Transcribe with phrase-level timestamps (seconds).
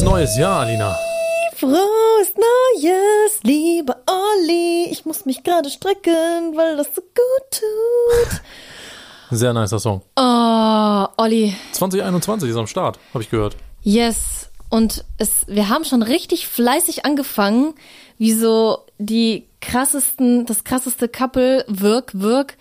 [0.00, 0.98] Frohes neues Jahr, Alina.
[1.56, 4.86] Frohes Neues, lieber Olli.
[4.90, 8.40] Ich muss mich gerade strecken, weil das so gut tut.
[9.30, 10.00] Sehr nicer Song.
[10.16, 11.54] Oh, Olli.
[11.72, 13.58] 2021 ist am Start, habe ich gehört.
[13.82, 14.48] Yes.
[14.70, 17.74] Und es, wir haben schon richtig fleißig angefangen,
[18.16, 22.56] wie so die krassesten, das krasseste Couple Wirk, Wirk.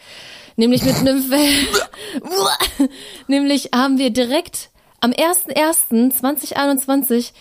[0.58, 1.24] Nämlich mit einem,
[3.27, 4.71] nämlich haben wir direkt
[5.02, 7.31] am 01.01.2021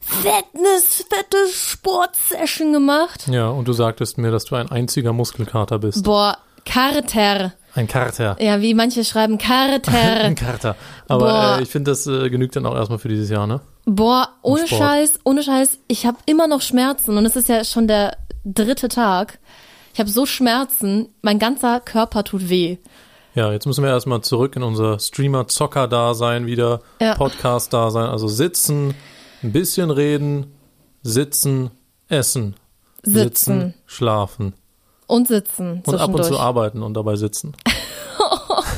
[0.00, 3.26] Fitness, fette Sportsession gemacht.
[3.28, 6.04] Ja, und du sagtest mir, dass du ein einziger Muskelkater bist.
[6.04, 7.52] Boah, Carter.
[7.74, 8.36] Ein Kater.
[8.40, 9.92] Ja, wie manche schreiben Carter.
[9.92, 10.74] Ein Kater.
[11.06, 13.60] Aber äh, ich finde, das äh, genügt dann auch erstmal für dieses Jahr, ne?
[13.84, 14.66] Boah, ohne.
[14.66, 18.88] Scheiß, ohne Scheiß, ich habe immer noch Schmerzen und es ist ja schon der dritte
[18.88, 19.38] Tag.
[19.92, 22.78] Ich habe so Schmerzen, mein ganzer Körper tut weh.
[23.38, 27.14] Ja, jetzt müssen wir erstmal zurück in unser Streamer-Zocker-Dasein wieder, Ja.
[27.14, 28.06] Podcast-Dasein.
[28.06, 28.94] Also sitzen,
[29.44, 30.54] ein bisschen reden,
[31.02, 31.70] sitzen,
[32.08, 32.56] essen,
[33.04, 33.74] Sitzen.
[33.86, 34.54] schlafen
[35.06, 37.54] Und sitzen und ab und zu arbeiten und dabei sitzen.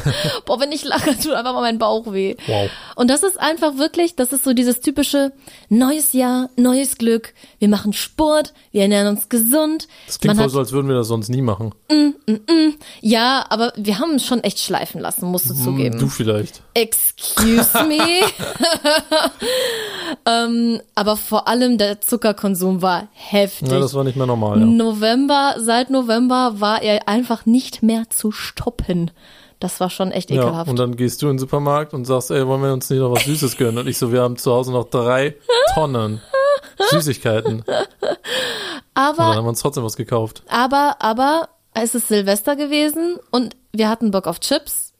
[0.46, 2.36] Boah, wenn ich lache, tut einfach mal mein Bauch weh.
[2.46, 2.70] Wow.
[2.96, 5.32] Und das ist einfach wirklich, das ist so dieses typische
[5.68, 7.34] neues Jahr, neues Glück.
[7.58, 9.88] Wir machen Sport, wir ernähren uns gesund.
[10.06, 11.74] Das klingt Man voll hat, so, als würden wir das sonst nie machen.
[13.00, 15.98] ja, aber wir haben es schon echt schleifen lassen, musst du zugeben.
[15.98, 16.62] Du vielleicht.
[16.74, 17.98] Excuse me.
[20.26, 23.70] ähm, aber vor allem der Zuckerkonsum war heftig.
[23.70, 24.66] Ja, das war nicht mehr normal, ja.
[24.66, 29.10] November, seit November war er einfach nicht mehr zu stoppen.
[29.60, 30.70] Das war schon echt Ja, ekelhaft.
[30.70, 33.12] und dann gehst du in den Supermarkt und sagst, ey, wollen wir uns nicht noch
[33.12, 33.78] was Süßes gönnen?
[33.78, 35.36] Und ich so, wir haben zu Hause noch drei
[35.74, 36.20] Tonnen
[36.90, 37.56] Süßigkeiten.
[37.60, 37.86] Und dann
[38.94, 40.42] aber, haben wir uns trotzdem was gekauft.
[40.48, 44.92] aber, aber es ist Silvester gewesen und wir hatten Bock auf Chips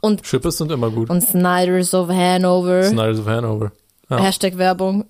[0.00, 1.10] und, Chippes sind immer gut.
[1.10, 2.84] und Snyders of Hanover.
[2.84, 3.72] Snyder's of Hanover.
[4.08, 4.18] Ja.
[4.18, 5.04] Hashtag Werbung.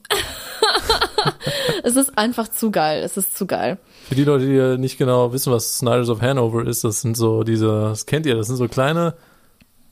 [1.84, 3.02] es ist einfach zu geil.
[3.02, 3.78] Es ist zu geil.
[4.08, 7.42] Für die Leute, die nicht genau wissen, was Snyder's of Hanover ist, das sind so
[7.44, 9.14] diese, das kennt ihr, das sind so kleine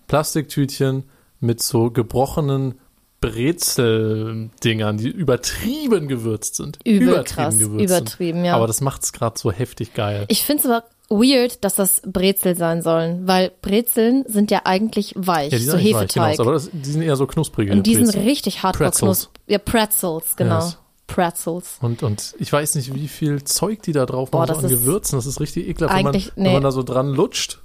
[0.09, 1.05] Plastiktütchen
[1.41, 2.75] mit so gebrochenen
[3.21, 6.79] Brezel-Dingern, die übertrieben gewürzt sind.
[6.85, 8.45] Übel übertrieben krass, gewürzt übertrieben, sind.
[8.47, 8.55] ja.
[8.57, 10.25] Aber das macht's gerade so heftig geil.
[10.29, 15.15] Ich finde es aber weird, dass das Brezel sein sollen, weil Brezeln sind ja eigentlich
[15.17, 16.41] weich, ja, die sind so eigentlich weich, genau, Hefeteig.
[16.41, 17.73] aber das, die sind eher so knusprige.
[17.73, 18.23] und die sind Brezel.
[18.23, 19.29] richtig hardcore Pretzels.
[19.29, 20.59] knusp- Ja, Pretzels, genau.
[20.61, 20.79] Yes.
[21.07, 21.79] Pretzels.
[21.81, 24.71] Und, und ich weiß nicht, wie viel Zeug die da drauf machen, so das an
[24.71, 25.19] Gewürzen.
[25.19, 25.95] Das ist richtig ekelhaft.
[25.97, 26.53] Wenn man, eigentlich- wenn nee.
[26.53, 27.59] man da so dran lutscht,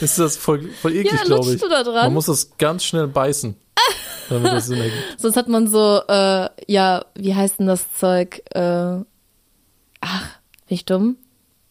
[0.00, 1.60] ist das voll, voll eklig, Ja, glaube ich.
[1.60, 1.94] du da dran?
[2.06, 3.54] Man muss das ganz schnell beißen,
[4.28, 5.02] damit das Sinn ergibt.
[5.20, 8.42] Sonst hat man so, äh, ja, wie heißt denn das Zeug?
[8.54, 9.04] Äh, ach,
[10.66, 11.16] bin ich dumm?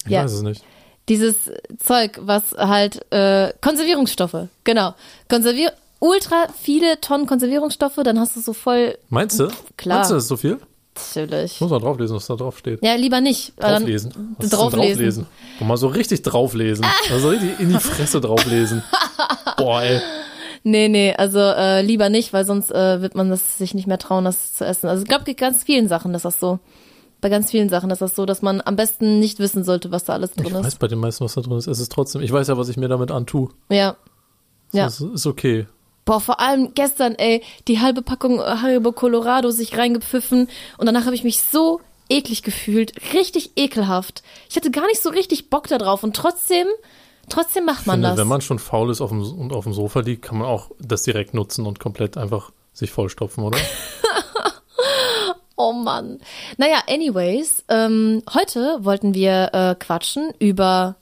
[0.05, 0.23] Ich Ja.
[0.23, 0.63] weiß es nicht.
[1.09, 1.35] Dieses
[1.79, 4.93] Zeug, was halt, äh, Konservierungsstoffe, genau.
[5.27, 9.49] Konservier ultra viele Tonnen Konservierungsstoffe, dann hast du so voll, Meinst du?
[9.75, 9.97] Klar.
[9.97, 10.59] Meinst du, das ist so viel?
[11.15, 11.59] Natürlich.
[11.61, 12.83] Muss man drauflesen, was da drauf steht.
[12.83, 13.53] Ja, lieber nicht.
[13.57, 14.35] Drauflesen.
[14.37, 14.89] Was drauflesen.
[14.89, 15.25] drauflesen?
[15.59, 16.85] Und mal so richtig drauflesen.
[17.11, 18.83] Also richtig in die Fresse drauflesen.
[19.57, 20.01] Boah, ey.
[20.63, 23.97] Nee, nee, also äh, lieber nicht, weil sonst äh, wird man das sich nicht mehr
[23.97, 24.87] trauen, das zu essen.
[24.87, 26.59] Also ich glaube, bei ganz vielen Sachen ist das so.
[27.21, 30.05] Bei ganz vielen Sachen ist das so, dass man am besten nicht wissen sollte, was
[30.05, 30.79] da alles Ich drin weiß ist.
[30.79, 31.67] bei den meisten, was da drin ist.
[31.67, 33.49] Es ist trotzdem, ich weiß ja, was ich mir damit antue.
[33.69, 33.95] Ja.
[34.71, 34.85] Ja.
[34.85, 35.65] Das ist okay.
[36.09, 40.49] Boah, vor allem gestern, ey, die halbe Packung äh, Haribo Colorado sich reingepfiffen
[40.79, 44.23] und danach habe ich mich so eklig gefühlt, richtig ekelhaft.
[44.49, 46.65] Ich hatte gar nicht so richtig Bock da drauf und trotzdem,
[47.29, 48.17] trotzdem macht man finde, das.
[48.17, 50.71] wenn man schon faul ist auf dem, und auf dem Sofa liegt, kann man auch
[50.79, 53.59] das direkt nutzen und komplett einfach sich vollstopfen, oder?
[55.61, 56.21] Oh Mann.
[56.55, 60.95] Naja, anyways, ähm, heute wollten wir äh, quatschen über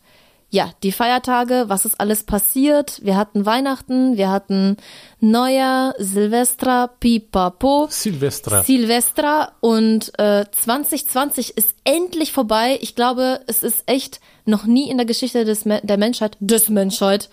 [0.50, 3.02] ja, die Feiertage, was ist alles passiert.
[3.04, 4.78] Wir hatten Weihnachten, wir hatten
[5.20, 7.88] Neujahr, Silvestra, Pipapo.
[7.90, 8.64] Silvestra.
[8.64, 12.78] Silvestra und äh, 2020 ist endlich vorbei.
[12.82, 17.30] Ich glaube, es ist echt noch nie in der Geschichte des, der Menschheit, des Menschheit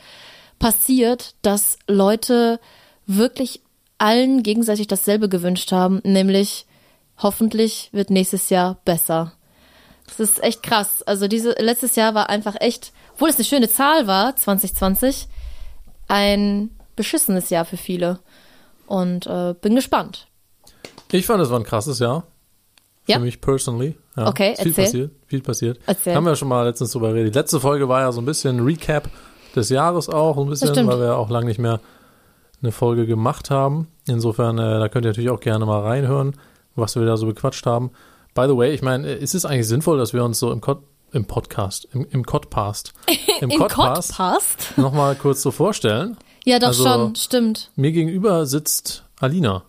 [0.59, 2.59] passiert, dass Leute
[3.07, 3.61] wirklich
[3.99, 6.67] allen gegenseitig dasselbe gewünscht haben, nämlich
[7.19, 9.35] hoffentlich wird nächstes Jahr besser.
[10.07, 11.03] Das ist echt krass.
[11.03, 15.29] Also diese letztes Jahr war einfach echt, obwohl es eine schöne Zahl war, 2020,
[16.09, 18.19] ein beschissenes Jahr für viele.
[18.87, 20.27] Und äh, bin gespannt.
[21.11, 22.25] Ich fand, es war ein krasses Jahr.
[23.07, 23.17] Ja?
[23.17, 23.97] Für mich personally.
[24.17, 24.85] Ja, Okay, ist viel erzähl.
[24.85, 25.13] passiert.
[25.27, 25.81] Viel passiert.
[25.87, 26.15] Erzähl.
[26.15, 27.35] Haben wir ja schon mal letztens drüber geredet.
[27.35, 29.09] Die letzte Folge war ja so ein bisschen Recap
[29.55, 31.81] des Jahres auch, ein bisschen, weil wir auch lange nicht mehr
[32.63, 33.89] eine Folge gemacht haben.
[34.09, 36.37] Insofern, äh, da könnt ihr natürlich auch gerne mal reinhören,
[36.75, 37.91] was wir da so bequatscht haben.
[38.35, 40.61] By the way, ich meine, ist es eigentlich sinnvoll, dass wir uns so im,
[41.15, 42.93] im Podcast, im, im Codpast,
[43.41, 44.79] im In Codpast Codpast?
[44.79, 46.17] nochmal kurz so vorstellen?
[46.45, 47.71] Ja, doch Also- schon, stimmt.
[47.77, 49.63] Mir gegenüber sitzt Alina.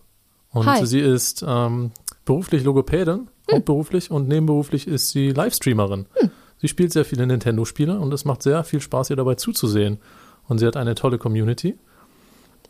[0.50, 0.86] Und Hi.
[0.86, 1.90] sie ist ähm,
[2.24, 6.06] beruflich Logopädin, hauptberuflich und nebenberuflich ist sie Livestreamerin.
[6.58, 9.98] Sie spielt sehr viele Nintendo-Spiele und es macht sehr viel Spaß, ihr dabei zuzusehen.
[10.48, 11.76] Und sie hat eine tolle Community.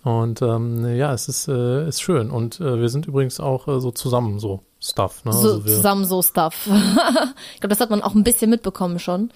[0.02, 2.30] Und ähm, ja, es ist, äh, ist schön.
[2.30, 5.24] Und äh, wir sind übrigens auch äh, so zusammen so Stuff.
[5.24, 5.32] Ne?
[5.32, 6.66] So also zusammen so Stuff.
[7.54, 9.30] ich glaube, das hat man auch ein bisschen mitbekommen schon.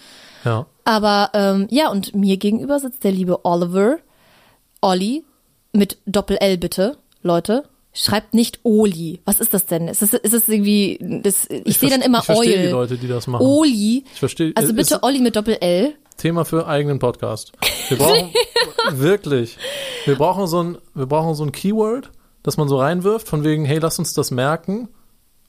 [0.45, 0.67] ja.
[0.85, 3.99] Aber ähm, ja, und mir gegenüber sitzt der liebe Oliver.
[4.81, 5.25] Olli
[5.73, 7.65] mit Doppel-L bitte, Leute.
[7.93, 9.21] Schreibt nicht Oli.
[9.25, 9.89] Was ist das denn?
[9.89, 12.69] Ist es, ist es irgendwie, das, ich, sehe dann immer ich verstehe die.
[12.69, 13.45] Leute, die das machen.
[13.45, 14.05] Oli.
[14.13, 14.53] Ich verstehe.
[14.55, 15.95] Also bitte Olli mit Doppel-L.
[16.17, 17.53] Thema für eigenen Podcast.
[17.89, 18.33] Wir brauchen
[18.93, 19.59] wirklich.
[20.05, 22.11] Wir brauchen so ein, wir brauchen so ein Keyword,
[22.43, 24.89] das man so reinwirft, von wegen, hey, lass uns das merken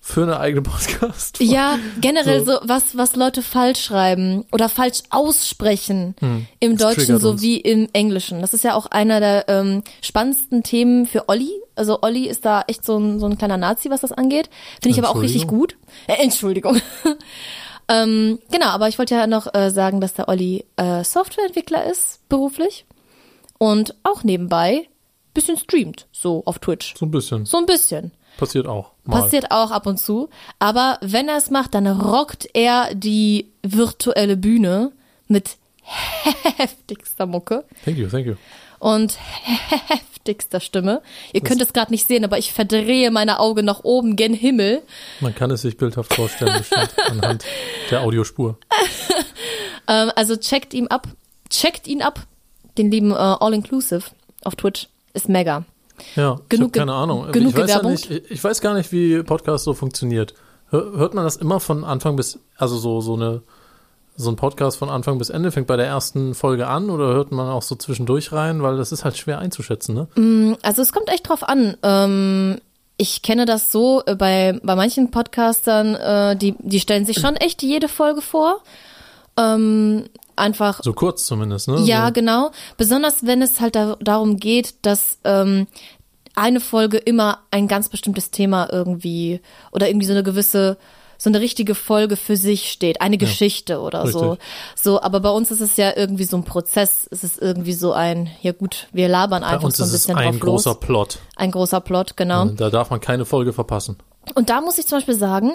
[0.04, 1.40] für eine eigene Podcast.
[1.40, 2.54] Ja, generell So.
[2.54, 6.16] so, was, was Leute falsch schreiben oder falsch aussprechen
[6.60, 7.42] im das Deutschen triggert so uns.
[7.44, 8.42] wie im Englischen.
[8.42, 11.52] Das ist ja auch einer der ähm, spannendsten Themen für Olli.
[11.76, 14.50] Also Olli ist da echt so ein, so ein kleiner Nazi, was das angeht.
[14.82, 15.78] Finde ich aber auch richtig gut.
[16.08, 16.82] Äh, Entschuldigung.
[17.88, 22.28] ähm, genau, aber ich wollte ja noch äh, sagen, dass der Olli äh, Softwareentwickler ist,
[22.28, 22.86] beruflich.
[23.60, 24.88] Und auch nebenbei
[25.34, 26.96] bisschen streamt, so auf Twitch.
[26.98, 27.46] So ein bisschen.
[27.46, 28.12] So ein bisschen.
[28.42, 28.90] Passiert auch.
[29.04, 29.22] Mal.
[29.22, 30.30] Passiert auch ab und zu.
[30.58, 34.92] Aber wenn er es macht, dann rockt er die virtuelle Bühne
[35.28, 35.58] mit
[36.58, 38.34] heftigster Mucke Thank you, thank you.
[38.80, 39.20] und
[39.90, 41.04] heftigster Stimme.
[41.34, 44.82] Ihr könnt es gerade nicht sehen, aber ich verdrehe meine Augen nach oben gen Himmel.
[45.20, 47.46] Man kann es sich bildhaft vorstellen, bestimmt anhand
[47.92, 48.58] der Audiospur.
[49.88, 51.08] Ähm, also checkt ihn ab.
[51.52, 52.26] Checkt ihn ab.
[52.80, 54.06] Den lieben äh, All Inclusive
[54.44, 54.88] auf Twitch.
[55.14, 55.64] Ist mega.
[56.16, 57.32] Ja, Genug keine Ahnung.
[57.32, 60.34] genug ich weiß ja nicht, ich, weiß gar nicht, wie Podcast so funktioniert.
[60.70, 63.42] Hör, hört man das immer von Anfang bis, also so, so eine,
[64.16, 67.32] so ein Podcast von Anfang bis Ende fängt bei der ersten Folge an oder hört
[67.32, 70.58] man auch so zwischendurch rein, weil das ist halt schwer einzuschätzen, ne?
[70.62, 71.78] Also es kommt echt drauf an.
[71.84, 72.58] Ähm,
[72.98, 77.36] ich kenne das so äh, bei, bei manchen Podcastern, äh, die, die stellen sich schon
[77.36, 78.62] echt jede Folge vor.
[79.38, 80.06] Ähm,
[80.42, 81.80] einfach So kurz zumindest, ne?
[81.86, 82.52] Ja, so, genau.
[82.78, 85.68] Besonders wenn es halt da, darum geht, dass ähm,
[86.36, 89.42] eine Folge immer ein ganz bestimmtes Thema irgendwie
[89.72, 90.78] oder irgendwie so eine gewisse,
[91.18, 94.32] so eine richtige Folge für sich steht, eine Geschichte oder so.
[94.32, 94.48] richtig.
[94.76, 97.08] So, aber bei uns ist es ja irgendwie so ein Prozess.
[97.12, 99.94] Es ist irgendwie so ein, ja gut, wir labern Bei einfach uns so ein ist
[99.94, 100.80] es bisschen ein drauf großer los.
[100.80, 101.20] Plot.
[101.36, 102.46] Ein großer Plot, genau.
[102.46, 103.98] Da darf man keine Folge verpassen.
[104.36, 105.54] Und da muss ich zum Beispiel sagen,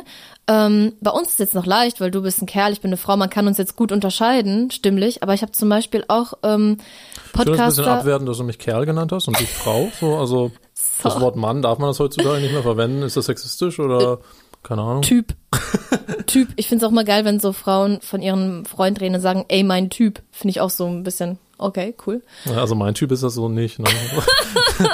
[0.48, 2.88] ähm, bei uns ist es jetzt noch leicht, weil du bist ein Kerl, ich bin
[2.88, 6.34] eine Frau, man kann uns jetzt gut unterscheiden, stimmlich, aber ich habe zum Beispiel auch
[6.42, 7.86] ähm, es ein bisschen Podcaster.
[7.86, 9.88] abwertend, dass du mich Kerl genannt hast und ich Frau.
[10.00, 10.50] So, also
[11.02, 13.02] das Wort Mann darf man das heutzutage nicht mehr verwenden.
[13.02, 14.18] Ist das sexistisch oder
[14.62, 15.02] keine Ahnung?
[15.02, 15.34] Typ.
[16.26, 16.48] typ.
[16.56, 19.44] Ich finde es auch mal geil, wenn so Frauen von ihren Freund reden und sagen,
[19.48, 20.22] ey, mein Typ.
[20.32, 22.22] Finde ich auch so ein bisschen, okay, cool.
[22.54, 23.78] Also mein Typ ist das so nicht.
[23.78, 23.86] Ne?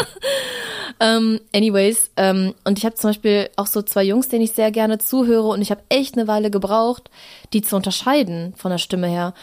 [1.02, 4.70] Ähm, anyways, ähm, und ich habe zum Beispiel auch so zwei Jungs, denen ich sehr
[4.70, 7.10] gerne zuhöre und ich habe echt eine Weile gebraucht,
[7.52, 9.34] die zu unterscheiden von der Stimme her.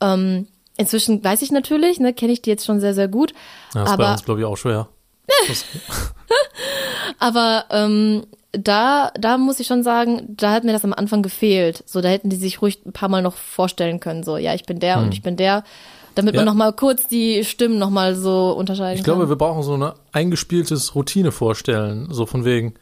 [0.00, 3.34] Ähm, inzwischen weiß ich natürlich, ne, kenne ich die jetzt schon sehr, sehr gut.
[3.74, 4.88] Ja, ist bei aber uns, glaube ich, auch schwer.
[5.48, 5.64] Das,
[7.18, 11.82] aber ähm, da, da muss ich schon sagen, da hat mir das am Anfang gefehlt.
[11.84, 14.22] So, da hätten die sich ruhig ein paar Mal noch vorstellen können.
[14.22, 15.64] So, ja, ich bin der und ich bin der.
[16.18, 16.46] Damit man.
[16.46, 16.50] Ja.
[16.50, 19.28] noch mal kurz die Stimmen noch mal so unterscheiden ich glaube, kann.
[19.28, 22.08] wir brauchen so ein eingespieltes Routine vorstellen.
[22.10, 22.74] So von wegen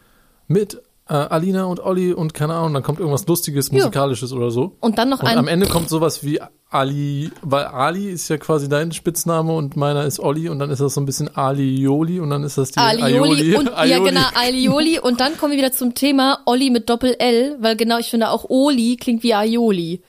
[0.49, 4.77] mit äh, Alina und Olli und keine Ahnung, dann kommt irgendwas Lustiges, Musikalisches oder so.
[4.81, 6.41] Und dann noch Und ein am Ende kommt sowas wie
[6.71, 10.81] Ali, weil Ali ist ja quasi dein Spitzname und meiner ist Olli und dann ist
[10.81, 14.09] das so ein bisschen Alioli und dann ist das die Alioli und ja Aioli.
[14.09, 17.99] genau Alioli und dann kommen wir wieder zum Thema Olli mit Doppel L, weil genau
[17.99, 20.01] ich finde auch Oli klingt wie Aioli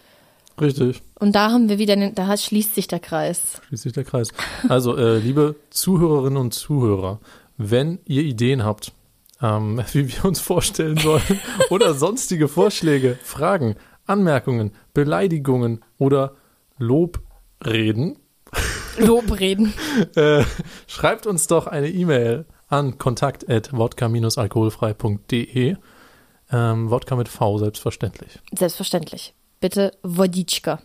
[0.59, 3.61] Richtig, und da haben wir wieder den, da schließt sich der Kreis.
[3.67, 4.29] schließt sich der Kreis.
[4.69, 7.19] Also, äh, liebe Zuhörerinnen und Zuhörer,
[7.57, 8.91] wenn ihr Ideen habt,
[9.41, 11.21] ähm, wie wir uns vorstellen sollen
[11.69, 16.35] oder sonstige Vorschläge, Fragen, Anmerkungen, Beleidigungen oder
[16.77, 18.17] Lobreden,
[18.97, 19.73] Lobreden.
[20.15, 20.43] äh,
[20.87, 25.75] schreibt uns doch eine E-Mail an kontakt@wodka-alkoholfrei.de.
[26.49, 28.39] Ähm, Wodka mit V, selbstverständlich.
[28.57, 29.33] Selbstverständlich.
[29.59, 30.79] Bitte Woditschka.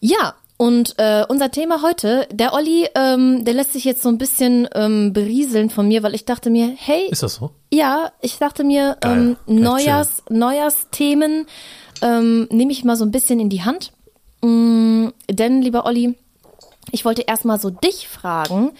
[0.00, 4.18] Ja, und äh, unser Thema heute, der Olli, ähm, der lässt sich jetzt so ein
[4.18, 7.52] bisschen ähm, berieseln von mir, weil ich dachte mir, hey, Ist das so?
[7.72, 9.36] ja, ich dachte mir, Geil.
[9.46, 11.46] ähm, Neujahrs, Neujahrsthemen
[12.02, 13.92] ähm, nehme ich mal so ein bisschen in die Hand.
[14.42, 16.16] Mm, denn, lieber Olli,
[16.90, 18.72] ich wollte erstmal so dich fragen.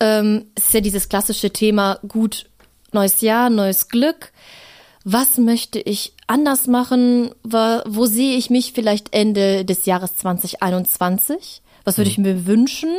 [0.00, 2.46] Ähm, es ist ja dieses klassische Thema, gut,
[2.92, 4.32] neues Jahr, neues Glück.
[5.04, 7.34] Was möchte ich anders machen?
[7.42, 11.62] Wo sehe ich mich vielleicht Ende des Jahres 2021?
[11.84, 12.90] Was würde ich mir wünschen?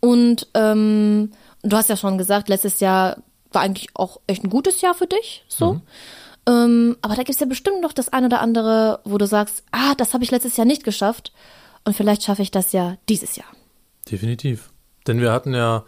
[0.00, 1.32] Und ähm,
[1.62, 5.06] du hast ja schon gesagt, letztes Jahr war eigentlich auch echt ein gutes Jahr für
[5.06, 5.74] dich, so.
[5.74, 5.82] Mhm.
[6.48, 9.94] Ähm, aber da gibt's ja bestimmt noch das ein oder andere, wo du sagst, ah,
[9.96, 11.32] das habe ich letztes Jahr nicht geschafft
[11.84, 13.48] und vielleicht schaffe ich das ja dieses Jahr.
[14.10, 14.70] Definitiv.
[15.06, 15.84] Denn wir hatten ja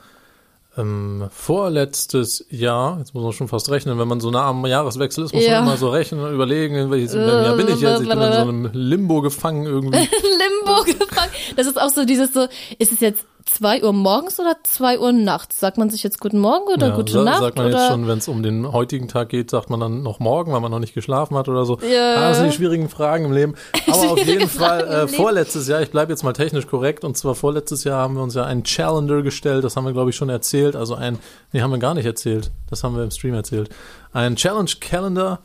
[0.78, 5.24] ähm, vorletztes Jahr, jetzt muss man schon fast rechnen, wenn man so nah am Jahreswechsel
[5.24, 5.60] ist, muss Ja.
[5.60, 8.02] man immer so rechnen und überlegen, in welches welchem Jahr bin ich jetzt?
[8.02, 9.98] Ich bin in so einem Limbo gefangen irgendwie.
[9.98, 11.07] Limbo gefangen.
[11.56, 12.46] Das ist auch so dieses so,
[12.78, 15.58] ist es jetzt zwei Uhr morgens oder zwei Uhr nachts?
[15.58, 17.40] Sagt man sich jetzt guten Morgen oder Ja, gute sa- Nacht?
[17.40, 17.78] sagt man oder?
[17.78, 20.60] jetzt schon, wenn es um den heutigen Tag geht, sagt man dann noch morgen, weil
[20.60, 21.78] man noch nicht geschlafen hat oder so.
[21.80, 22.16] Ja.
[22.16, 23.54] Ah, das sind die schwierigen Fragen im Leben.
[23.86, 27.16] Aber auf jeden Fall Fragen äh, vorletztes Jahr, ich bleibe jetzt mal technisch korrekt, und
[27.16, 30.16] zwar vorletztes Jahr haben wir uns ja einen Challenger gestellt, das haben wir glaube ich
[30.16, 31.18] schon erzählt, also ein,
[31.52, 33.70] nee, haben wir gar nicht erzählt, das haben wir im Stream erzählt.
[34.12, 35.38] Ein Challenge Calendar,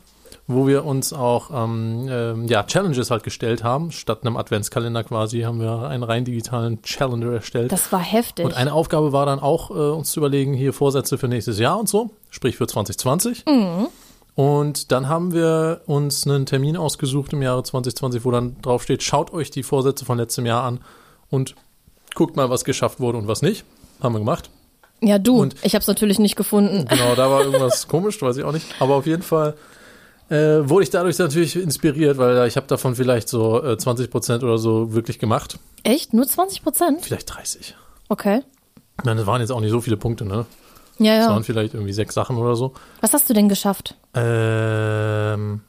[0.46, 5.40] wo wir uns auch ähm, ähm, ja, Challenges halt gestellt haben, statt einem Adventskalender quasi,
[5.40, 7.72] haben wir einen rein digitalen Challenger erstellt.
[7.72, 8.44] Das war heftig.
[8.44, 11.78] Und eine Aufgabe war dann auch, äh, uns zu überlegen, hier Vorsätze für nächstes Jahr
[11.80, 13.44] und so, sprich für 2020.
[14.34, 19.02] Und dann haben wir uns einen Termin ausgesucht im Jahre 2020, wo dann drauf steht,
[19.02, 20.80] schaut euch die Vorsätze von letztem Jahr an
[21.30, 21.54] und
[22.14, 23.64] guckt mal, was geschafft wurde und was nicht.
[24.02, 24.50] Haben wir gemacht.
[25.00, 25.40] ja, du.
[25.40, 26.84] und- ich habe es natürlich nicht gefunden.
[26.88, 28.66] Genau, da war irgendwas komisch, weiß ich auch nicht.
[28.80, 29.54] Aber auf jeden Fall
[30.30, 34.42] äh, wurde ich dadurch natürlich inspiriert, weil ich habe davon vielleicht so äh, 20 Prozent
[34.42, 35.58] oder so wirklich gemacht.
[35.82, 36.12] Echt?
[36.14, 37.02] Nur 20 Prozent?
[37.02, 37.76] Vielleicht 30.
[38.08, 38.42] Okay.
[38.98, 40.46] Ich meine, das waren jetzt auch nicht so viele Punkte, ne?
[40.98, 41.30] Ja, Das ja.
[41.32, 42.72] waren vielleicht irgendwie sechs Sachen oder so.
[43.00, 43.96] Was hast du denn geschafft?
[44.14, 45.60] Ähm.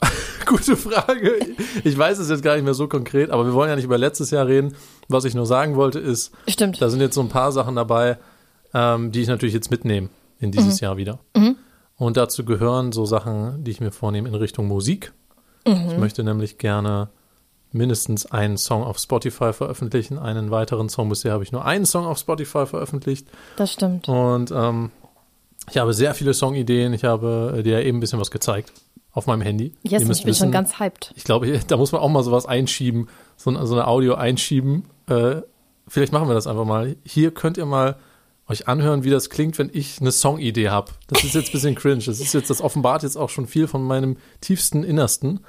[0.46, 1.38] Gute Frage.
[1.84, 3.98] Ich weiß es jetzt gar nicht mehr so konkret, aber wir wollen ja nicht über
[3.98, 4.74] letztes Jahr reden.
[5.08, 6.80] Was ich nur sagen wollte, ist, Stimmt.
[6.80, 8.16] da sind jetzt so ein paar Sachen dabei,
[8.72, 10.08] ähm, die ich natürlich jetzt mitnehme
[10.40, 11.18] in dieses Jahr wieder.
[11.98, 15.12] Und dazu gehören so Sachen, die ich mir vornehme in Richtung Musik.
[15.64, 17.10] Ich möchte nämlich gerne
[17.72, 21.10] mindestens einen Song auf Spotify veröffentlichen, einen weiteren Song.
[21.10, 23.28] Bisher habe ich nur einen Song auf Spotify veröffentlicht.
[23.56, 24.08] Das stimmt.
[24.08, 24.90] Und ähm,
[25.68, 26.94] ich habe sehr viele Songideen.
[26.94, 28.72] Ich habe äh, dir eben ein bisschen was gezeigt
[29.12, 29.74] auf meinem Handy.
[29.82, 31.12] Yes, ich bin schon wissen, ganz hyped.
[31.16, 34.84] ich glaube, da muss man auch mal sowas einschieben, so, ein- so eine Audio einschieben.
[35.06, 35.42] Äh,
[35.86, 36.96] vielleicht machen wir das einfach mal.
[37.04, 37.96] Hier könnt ihr mal
[38.48, 40.92] euch anhören, wie das klingt, wenn ich eine Songidee habe.
[41.08, 42.02] Das ist jetzt ein bisschen cringe.
[42.04, 45.40] Das ist jetzt, das offenbart jetzt auch schon viel von meinem tiefsten Innersten.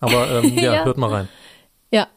[0.00, 0.84] Aber ähm, ja, Ja.
[0.84, 1.28] hört mal rein.
[1.90, 2.08] Ja.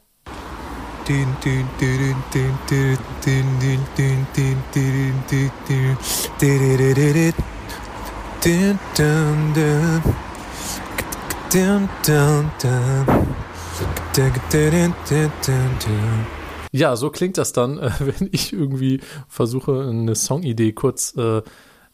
[16.74, 19.00] Ja, so klingt das dann, äh, wenn ich irgendwie
[19.30, 21.42] versuche, eine Songidee kurz äh, äh,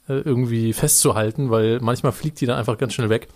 [0.07, 3.27] irgendwie festzuhalten, weil manchmal fliegt die dann einfach ganz schnell weg.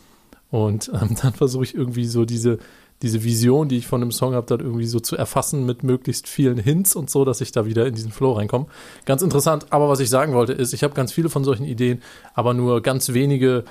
[0.50, 2.60] Und ähm, dann versuche ich irgendwie so diese,
[3.02, 6.30] diese Vision, die ich von dem Song habe, dann irgendwie so zu erfassen mit möglichst
[6.30, 8.68] vielen Hints und so, dass ich da wieder in diesen Flow reinkomme.
[9.04, 12.02] Ganz interessant, aber was ich sagen wollte ist, ich habe ganz viele von solchen Ideen,
[12.34, 13.66] aber nur ganz wenige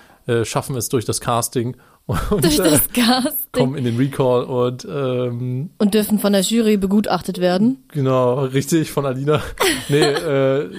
[0.44, 1.74] schaffen es durch das Casting
[2.06, 3.74] und Durch äh, das kommen Casting.
[3.76, 7.84] in den Recall und ähm, Und dürfen von der Jury begutachtet werden.
[7.92, 9.40] Genau, richtig, von Alina.
[9.88, 10.70] Nee, äh,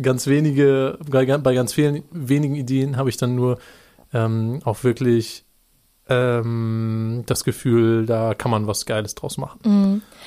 [0.00, 3.58] ganz wenige, bei, bei ganz vielen wenigen Ideen habe ich dann nur
[4.12, 5.44] ähm, auch wirklich
[6.08, 9.60] ähm, das Gefühl, da kann man was Geiles draus machen.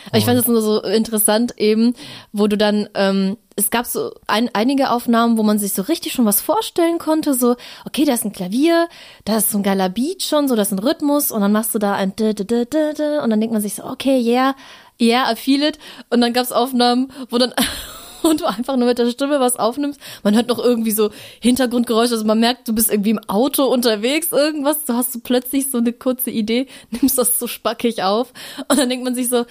[0.07, 1.93] Aber ich fand es nur so interessant eben,
[2.31, 6.13] wo du dann, ähm, es gab so ein, einige Aufnahmen, wo man sich so richtig
[6.13, 8.88] schon was vorstellen konnte, so, okay, da ist ein Klavier,
[9.25, 11.73] da ist so ein geiler Beat schon, so, da ist ein Rhythmus und dann machst
[11.75, 14.55] du da ein und dann denkt man sich so, okay, yeah,
[15.00, 17.53] yeah, I feel it und dann gab's Aufnahmen, wo dann
[18.23, 19.99] und du einfach nur mit der Stimme was aufnimmst.
[20.23, 21.09] Man hört noch irgendwie so
[21.39, 25.71] Hintergrundgeräusche, also man merkt, du bist irgendwie im Auto unterwegs, irgendwas, du hast so plötzlich
[25.71, 28.33] so eine kurze Idee, nimmst das so spackig auf.
[28.67, 29.45] Und dann denkt man sich so,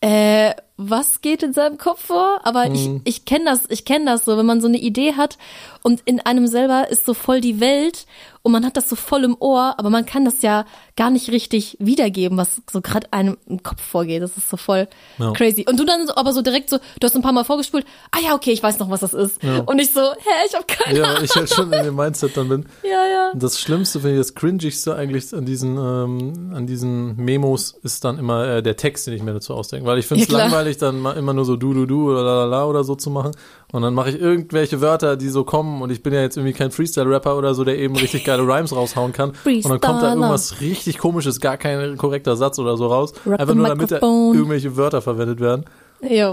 [0.00, 2.40] äh, was geht in seinem Kopf vor?
[2.44, 5.38] Aber ich, ich kenne das, ich kenne das so, wenn man so eine Idee hat
[5.82, 8.06] und in einem selber ist so voll die Welt
[8.42, 10.66] und man hat das so voll im Ohr, aber man kann das ja
[10.96, 14.22] gar nicht richtig wiedergeben, was so gerade einem im Kopf vorgeht.
[14.22, 14.86] Das ist so voll
[15.18, 15.32] Ja.
[15.32, 15.64] crazy.
[15.68, 18.18] Und du dann so, aber so direkt so, du hast ein paar Mal vorgespult, ah
[18.22, 19.42] ja, okay, ich weiß noch, was das ist.
[19.42, 22.48] Und ich so, hä, ich habe keine Ja, ich halt schon in dem Mindset dann
[22.48, 22.66] bin.
[22.84, 23.32] Ja, ja.
[23.34, 28.18] Das Schlimmste, finde ich, das Cringigste eigentlich an diesen, ähm, an diesen Memos ist dann
[28.18, 29.86] immer äh, der Text, den ich mir dazu ausdenke.
[29.86, 30.50] Weil ich finde es Ja, klar.
[30.66, 33.32] Langweilig, dann immer nur so du, du, du oder la, oder so zu machen.
[33.72, 36.52] Und dann mache ich irgendwelche Wörter, die so kommen und ich bin ja jetzt irgendwie
[36.52, 39.32] kein Freestyle-Rapper oder so, der eben richtig geile Rhymes raushauen kann.
[39.44, 43.12] Und dann kommt da irgendwas richtig komisches, gar kein korrekter Satz oder so raus.
[43.26, 45.64] Rap Einfach nur damit da irgendwelche Wörter verwendet werden.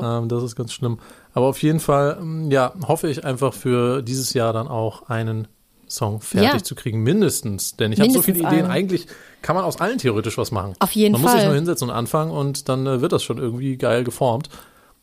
[0.04, 1.00] Ähm, das ist ganz schlimm.
[1.34, 5.48] Aber auf jeden Fall, ähm, ja, hoffe ich einfach für dieses Jahr dann auch einen
[5.94, 6.64] Song fertig Ja.
[6.64, 7.76] zu kriegen, mindestens.
[7.78, 8.64] Denn ich habe so viele Ideen.
[8.66, 8.72] einen.
[8.72, 9.08] Eigentlich
[9.42, 10.74] kann man aus allen theoretisch was machen.
[10.80, 11.48] Auf jeden man muss sich Fall.
[11.50, 14.50] nur hinsetzen und anfangen und dann äh, wird das schon irgendwie geil geformt.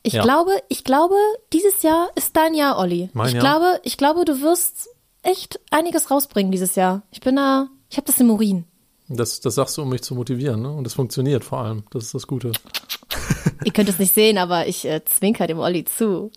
[0.03, 0.23] Ich Ja.
[0.23, 1.15] glaube, ich glaube,
[1.53, 3.11] dieses Jahr ist dein Jahr, Olli.
[3.13, 3.43] Mein ich Jahr.
[3.43, 4.89] glaube, ich glaube, du wirst
[5.23, 7.03] echt einiges rausbringen dieses Jahr.
[7.11, 8.65] Ich bin da, ich habe das im Urin.
[9.09, 10.71] Das, das sagst du, um mich zu motivieren, ne?
[10.71, 11.83] Und es funktioniert vor allem.
[11.91, 12.53] Das ist das Gute.
[13.65, 16.31] Ihr könnt es nicht sehen, aber ich äh, zwinker dem Olli zu.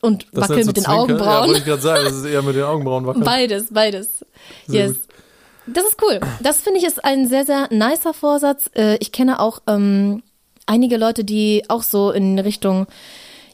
[0.00, 0.96] Und Das wackel nennst mit den Zwinker?
[0.96, 1.46] Ja, Augenbrauen.
[1.48, 3.24] wollte ich gerade sagen, das ist eher mit den Augenbrauen wackeln.
[3.24, 4.24] beides, beides.
[4.66, 4.96] Sehr yes.
[5.66, 6.20] Das ist cool.
[6.42, 8.70] Das finde ich ist ein sehr, sehr nicer Vorsatz.
[8.74, 10.22] Äh, Ich kenne auch ähm,
[10.66, 12.86] einige Leute, die auch so in Richtung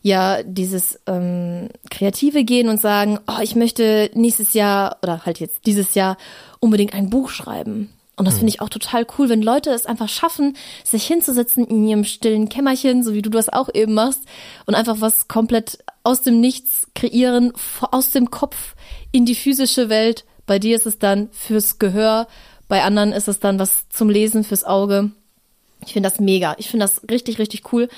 [0.03, 5.67] ja dieses ähm, Kreative gehen und sagen, oh, ich möchte nächstes Jahr oder halt jetzt
[5.67, 6.17] dieses Jahr
[6.61, 7.93] unbedingt ein Buch schreiben.
[8.19, 11.87] Und das finde ich auch total cool, wenn Leute es einfach schaffen, sich hinzusetzen in
[11.87, 14.23] ihrem stillen Kämmerchen, so wie du das auch eben machst,
[14.65, 17.53] und einfach was komplett aus dem Nichts kreieren,
[17.91, 18.75] aus dem Kopf
[19.13, 20.25] in die physische Welt.
[20.47, 22.27] Bei dir ist es dann fürs Gehör,
[22.69, 25.11] bei anderen ist es dann was zum Lesen, fürs Auge.
[25.85, 26.55] Ich finde das mega.
[26.59, 27.89] Ich finde das richtig, richtig cool.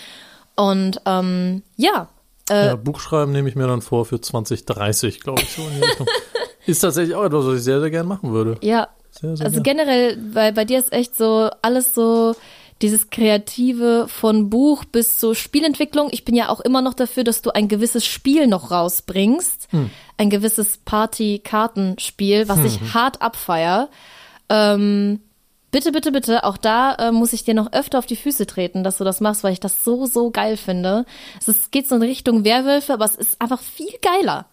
[0.56, 2.08] Und ähm, ja,
[2.50, 5.62] äh, Ja, Buchschreiben nehme ich mir dann vor für 2030, glaube ich, so.
[6.66, 8.58] Ist tatsächlich auch etwas, was ich sehr, sehr gern machen würde.
[8.62, 8.88] ja,
[9.20, 9.78] Sehr, sehr Also gern.
[9.78, 12.34] generell, bei, bei dir ist echt so alles so
[12.80, 16.08] dieses Kreative von Buch bis zur Spielentwicklung.
[16.12, 19.68] Ich bin ja auch immer noch dafür, dass du ein gewisses Spiel noch rausbringst.
[20.16, 23.88] Ein gewisses Party-Kartenspiel, was ich hart abfeier.
[24.48, 25.20] Ähm,
[25.72, 28.84] bitte, bitte, bitte, auch da äh, muss ich dir noch öfter auf die Füße treten,
[28.84, 31.04] dass du das machst, weil ich das so, so geil finde.
[31.40, 34.46] Es ist, geht so in Richtung Werwölfe, aber es ist einfach viel geiler.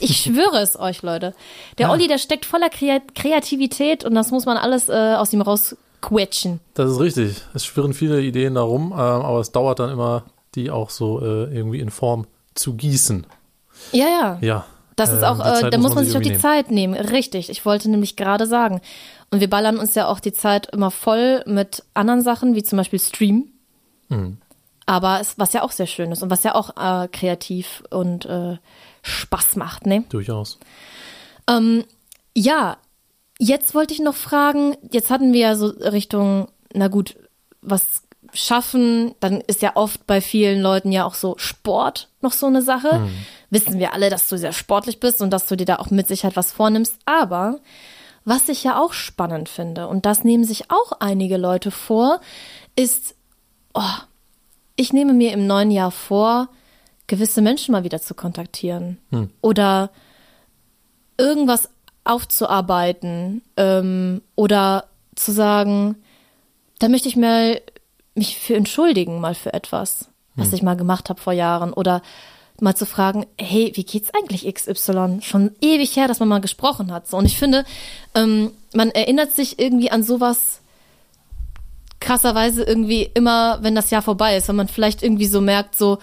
[0.00, 1.34] Ich schwöre es euch, Leute.
[1.78, 1.92] Der Ja.
[1.92, 6.60] Olli, der steckt voller Krea Kreativität und das muss man alles äh, aus ihm rausquetschen.
[6.74, 7.36] Das ist richtig.
[7.54, 10.24] Es schwirren viele Ideen darum, ähm, aber es dauert dann immer,
[10.54, 13.26] die auch so äh, irgendwie in Form zu gießen.
[13.92, 14.38] Ja, ja.
[14.40, 14.64] Ja.
[14.96, 16.94] Das ist ähm, auch, äh, da muss man sich auch die irgendwie Zeit nehmen.
[16.94, 18.80] Richtig, ich wollte nämlich gerade sagen.
[19.30, 22.78] Und wir ballern uns ja auch die Zeit immer voll mit anderen Sachen, wie zum
[22.78, 23.52] Beispiel Stream.
[24.08, 24.38] Mhm.
[24.86, 28.24] Aber es, was ja auch sehr schön ist und was ja auch äh, kreativ und
[28.24, 28.56] äh,
[29.08, 30.04] Spaß macht, ne?
[30.08, 30.58] Durchaus.
[31.48, 31.84] Ähm,
[32.34, 32.76] ja,
[33.38, 37.16] jetzt wollte ich noch fragen, jetzt hatten wir ja so Richtung, na gut,
[37.60, 38.02] was
[38.34, 42.62] schaffen, dann ist ja oft bei vielen Leuten ja auch so Sport noch so eine
[42.62, 43.08] Sache.
[43.50, 46.08] Wissen wir alle, dass du sehr sportlich bist und dass du dir da auch mit
[46.08, 46.98] Sicherheit was vornimmst.
[47.06, 47.60] Aber
[48.24, 52.20] was ich ja auch spannend finde, und das nehmen sich auch einige Leute vor,
[52.76, 53.14] ist,
[53.72, 53.82] oh,
[54.76, 56.48] ich nehme mir im neuen Jahr vor,
[57.08, 58.98] gewisse Menschen mal wieder zu kontaktieren.
[59.40, 59.90] Oder
[61.16, 61.68] irgendwas
[62.04, 64.84] aufzuarbeiten ähm, oder
[65.16, 65.96] zu sagen,
[66.78, 67.60] da möchte ich mal
[68.14, 72.02] mich für entschuldigen, mal für etwas, was ich mal gemacht habe vor Jahren oder
[72.60, 75.18] mal zu fragen, hey, wie geht's eigentlich XY?
[75.22, 77.08] Schon ewig her, dass man mal gesprochen hat.
[77.08, 77.64] So, und ich finde,
[78.14, 80.60] ähm, man erinnert sich irgendwie an sowas
[82.00, 85.98] krasserweise irgendwie immer, wenn das Jahr vorbei ist, wenn man vielleicht irgendwie so merkt, so,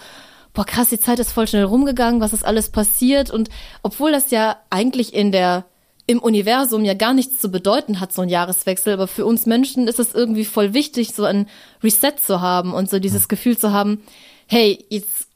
[0.56, 3.48] boah, krass, die Zeit ist voll schnell rumgegangen, was ist alles passiert und
[3.84, 5.64] obwohl das ja eigentlich in der
[6.08, 9.88] im Universum ja gar nichts zu bedeuten hat, so ein Jahreswechsel, aber für uns Menschen
[9.88, 11.48] ist es irgendwie voll wichtig, so ein
[11.82, 14.02] Reset zu haben und so dieses Gefühl zu haben,
[14.46, 15.26] hey, jetzt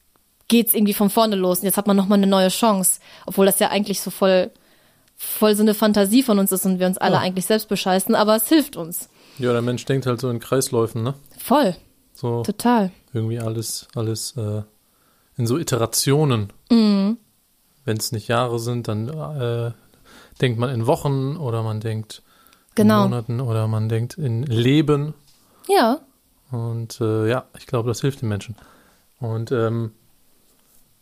[0.48, 3.58] geht's irgendwie von vorne los und jetzt hat man nochmal eine neue Chance, obwohl das
[3.58, 4.50] ja eigentlich so voll,
[5.16, 7.20] voll so eine Fantasie von uns ist und wir uns alle Ja.
[7.20, 9.08] eigentlich selbst bescheißen, aber es hilft uns.
[9.38, 11.14] Ja, der Mensch denkt halt so in Kreisläufen, ne?
[11.36, 11.74] Voll,
[12.14, 12.90] So total.
[13.12, 14.62] irgendwie alles, alles äh,
[15.36, 16.52] in so Iterationen.
[16.70, 17.16] Mhm.
[17.84, 19.72] Wenn es nicht Jahre sind, dann äh,
[20.40, 22.22] denkt man in Wochen oder man denkt
[22.74, 23.04] Genau.
[23.04, 25.14] in Monaten oder man denkt in Leben.
[25.68, 26.00] Ja,
[26.50, 28.54] Und äh, ja, ich glaube, das hilft den Menschen.
[29.18, 29.92] Und ähm,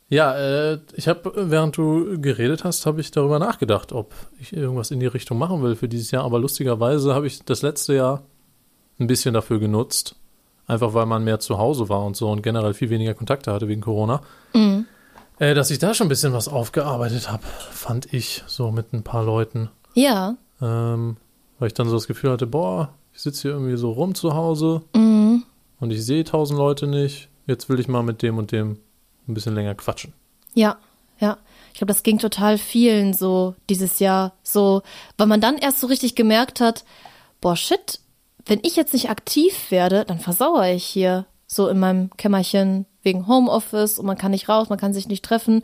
[0.08, 4.90] ja, äh, ich habe, während du geredet hast, habe ich darüber nachgedacht, ob ich irgendwas
[4.90, 6.24] in die Richtung machen will für dieses Jahr.
[6.24, 8.22] Aber lustigerweise habe ich das letzte Jahr
[8.98, 10.16] ein bisschen dafür genutzt,
[10.68, 13.66] einfach weil man mehr zu Hause war und so und generell viel weniger Kontakte hatte
[13.66, 14.20] wegen Corona,
[15.40, 19.02] äh, dass ich da schon ein bisschen was aufgearbeitet habe, fand ich so mit ein
[19.02, 19.70] paar Leuten.
[19.94, 21.16] ja, Ähm,
[21.58, 24.34] weil ich dann so das Gefühl hatte, boah, ich sitze hier irgendwie so rum zu
[24.34, 25.42] Hause Mhm.
[25.80, 27.28] und ich sehe tausend Leute nicht.
[27.46, 28.78] Jetzt will ich mal mit dem und dem
[29.26, 30.12] ein bisschen länger quatschen.
[30.54, 30.76] ja,
[31.20, 31.36] ja.
[31.72, 34.82] Ich glaube, das ging total vielen so dieses Jahr, so,
[35.16, 36.84] weil man dann erst so richtig gemerkt hat,
[37.40, 38.00] boah, shit,
[38.48, 43.26] wenn ich jetzt nicht aktiv werde, dann versauere ich hier so in meinem Kämmerchen wegen
[43.26, 45.62] Homeoffice und man kann nicht raus, man kann sich nicht treffen.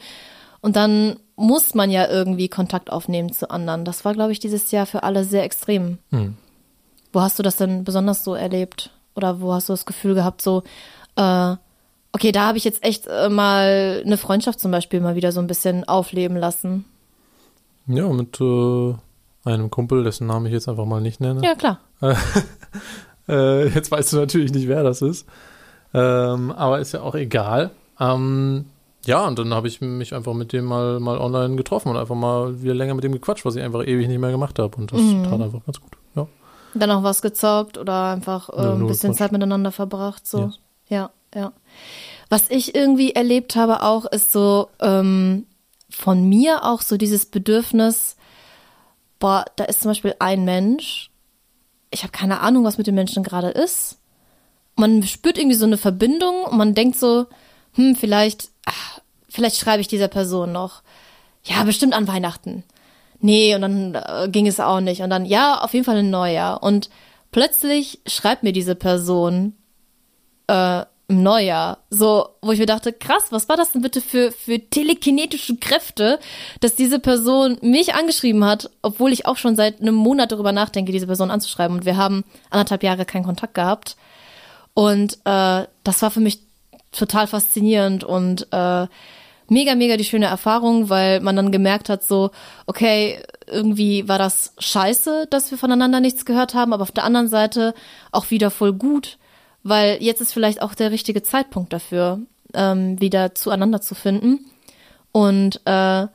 [0.61, 3.85] Und dann muss man ja irgendwie Kontakt aufnehmen zu anderen.
[3.85, 5.99] Das war, glaube ich, dieses Jahr für alle sehr extrem.
[6.11, 6.37] Hm.
[7.13, 8.91] Wo hast du das denn besonders so erlebt?
[9.15, 10.63] Oder wo hast du das Gefühl gehabt, so,
[11.17, 11.57] äh,
[12.13, 15.41] okay, da habe ich jetzt echt äh, mal eine Freundschaft zum Beispiel mal wieder so
[15.41, 16.85] ein bisschen aufleben lassen?
[17.87, 18.95] Ja, mit äh,
[19.45, 21.43] einem Kumpel, dessen Namen ich jetzt einfach mal nicht nenne.
[21.45, 21.81] Ja, klar.
[23.27, 25.27] Äh, jetzt weißt du natürlich nicht, wer das ist.
[25.95, 27.71] Ähm, aber ist ja auch egal.
[27.99, 28.67] Ähm,
[29.07, 32.15] ja, und dann habe ich mich einfach mit dem mal, mal online getroffen und einfach
[32.17, 34.77] mal wieder länger mit dem gequatscht, was ich einfach ewig nicht mehr gemacht habe.
[34.77, 35.25] Und das Mhm.
[35.25, 35.93] tat einfach ganz gut.
[36.15, 36.27] Ja.
[36.75, 39.19] Dann auch was gezockt oder einfach äh, Ja, ein bisschen gequatscht.
[39.19, 40.27] Zeit miteinander verbracht.
[40.27, 40.41] So.
[40.41, 40.59] Yes.
[40.89, 41.53] Ja, ja.
[42.29, 45.47] Was ich irgendwie erlebt habe auch, ist so ähm,
[45.89, 48.17] von mir auch so dieses Bedürfnis,
[49.19, 51.11] boah, da ist zum Beispiel ein Mensch,
[51.95, 53.99] ich habe keine Ahnung, was mit dem Menschen gerade ist.
[54.77, 57.27] Man spürt irgendwie so eine Verbindung und man denkt so,
[57.75, 60.83] hm, vielleicht, ach, vielleicht schreibe ich dieser Person noch.
[61.45, 62.65] Ja, bestimmt an Weihnachten.
[63.21, 65.03] Nee, und dann äh, ging es auch nicht.
[65.03, 66.63] Und dann, ja, auf jeden Fall ein Neujahr.
[66.63, 66.91] Und
[67.31, 69.55] plötzlich schreibt mir diese Person
[70.49, 71.79] äh, im Neujahr.
[71.91, 76.19] So, wo ich mir dachte, krass, was war das denn bitte für, für telekinetische Kräfte,
[76.61, 80.93] dass diese Person mich angeschrieben hat, obwohl ich auch schon seit einem Monat darüber nachdenke,
[80.93, 81.77] diese Person anzuschreiben.
[81.77, 83.97] Und wir haben anderthalb Jahre keinen Kontakt gehabt.
[84.73, 86.41] Und äh, das war für mich
[86.93, 88.87] total faszinierend und äh,
[89.49, 92.31] mega, mega die schöne Erfahrung, weil man dann gemerkt hat, so,
[92.67, 97.29] okay, irgendwie war das scheiße, dass wir voneinander nichts gehört haben, aber auf der anderen
[97.29, 97.75] Seite
[98.11, 99.19] auch wieder voll gut,
[99.65, 102.21] weil jetzt ist vielleicht auch der richtige Zeitpunkt dafür,
[102.53, 104.47] ähm, wieder zueinander zu finden.
[105.11, 106.07] Und äh,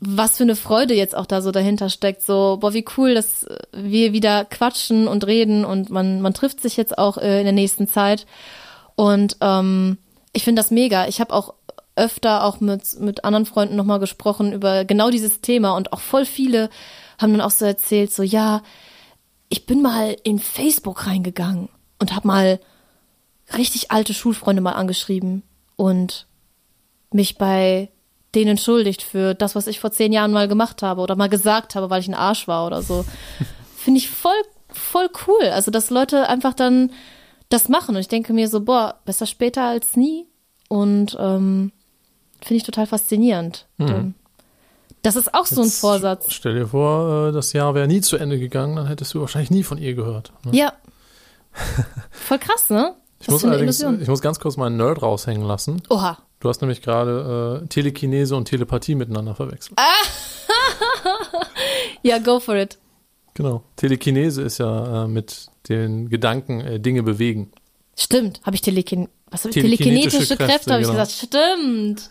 [0.00, 2.22] was für eine Freude jetzt auch da so dahinter steckt.
[2.22, 6.76] So, boah, wie cool, dass wir wieder quatschen und reden und man, man trifft sich
[6.76, 8.26] jetzt auch äh, in der nächsten Zeit.
[8.96, 9.98] Und ähm,
[10.32, 11.06] ich finde das mega.
[11.06, 11.54] Ich habe auch
[11.96, 16.26] öfter auch mit, mit anderen Freunden nochmal gesprochen über genau dieses Thema und auch voll
[16.26, 16.68] viele
[17.18, 18.62] haben dann auch so erzählt, so ja,
[19.48, 21.68] ich bin mal in Facebook reingegangen
[22.04, 22.60] und habe mal
[23.56, 25.42] richtig alte Schulfreunde mal angeschrieben
[25.76, 26.26] und
[27.10, 27.88] mich bei
[28.34, 31.74] denen entschuldigt für das, was ich vor zehn Jahren mal gemacht habe oder mal gesagt
[31.76, 33.06] habe, weil ich ein Arsch war oder so.
[33.76, 34.36] Finde ich voll,
[34.68, 35.44] voll cool.
[35.44, 36.90] Also, dass Leute einfach dann
[37.48, 37.94] das machen.
[37.94, 40.26] Und ich denke mir so, boah, besser später als nie.
[40.68, 41.72] Und ähm,
[42.42, 43.66] finde ich total faszinierend.
[43.78, 44.14] Ähm,
[45.00, 46.32] Das ist auch so ein Jetzt Vorsatz.
[46.32, 49.50] Stell dir vor, äh, das Jahr wäre nie zu Ende gegangen, dann hättest du wahrscheinlich
[49.50, 50.32] nie von ihr gehört.
[50.44, 50.54] Ne?
[50.54, 50.74] Ja.
[52.10, 52.94] Voll krass, ne?
[53.20, 55.82] Ich muss allerdings, ich muss ganz kurz meinen Nerd raushängen lassen.
[55.88, 56.18] Oha.
[56.40, 59.78] Du hast nämlich gerade äh, Telekinese und Telepathie miteinander verwechselt.
[62.02, 62.78] Ja, go for it.
[63.32, 63.62] Genau.
[63.76, 67.50] Telekinese ist ja äh, mit den Gedanken äh, Dinge bewegen.
[67.96, 68.40] Stimmt.
[68.44, 69.54] Habe ich Telekin was hab ich?
[69.54, 71.00] Telekinetische telekinetische Kräfte, Kräfte, habe ich genau.
[71.00, 71.12] gesagt.
[71.12, 72.10] Stimmt.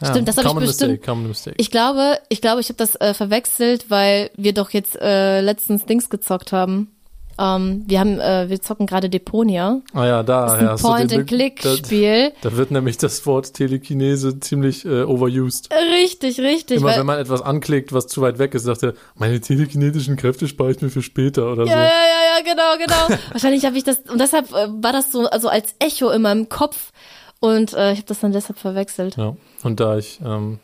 [0.00, 1.56] Ja, Stimmt, das hab ich common bestimmt- mistake.
[1.58, 5.86] Ich glaube, ich glaube, ich habe das äh, verwechselt, weil wir doch jetzt äh, letztens
[5.86, 6.92] Dings gezockt haben.
[7.38, 9.80] Ähm, wir haben, äh, wir zocken gerade Deponia.
[9.92, 12.32] ah ja, da Das ist ja, ein du den- da, Point-and-Click-Spiel.
[12.40, 15.68] da wird nämlich das Wort Telekinese ziemlich äh, overused.
[16.02, 16.78] Richtig, richtig.
[16.78, 20.48] Immer wenn man etwas anklickt, was zu weit weg ist, sagt er, meine telekinetischen Kräfte
[20.48, 22.76] spare ich mir für später oder ja, ja, ja, ja, genau,
[23.08, 23.20] genau.
[23.32, 26.48] Wahrscheinlich habe ich das, und deshalb äh, war das so, also als Echo in meinem
[26.48, 26.92] Kopf.
[27.38, 29.14] Und äh, ich habe das dann deshalb verwechselt.
[29.14, 29.20] so.
[29.20, 29.36] Ja.
[29.62, 30.58] Und da ich ähm,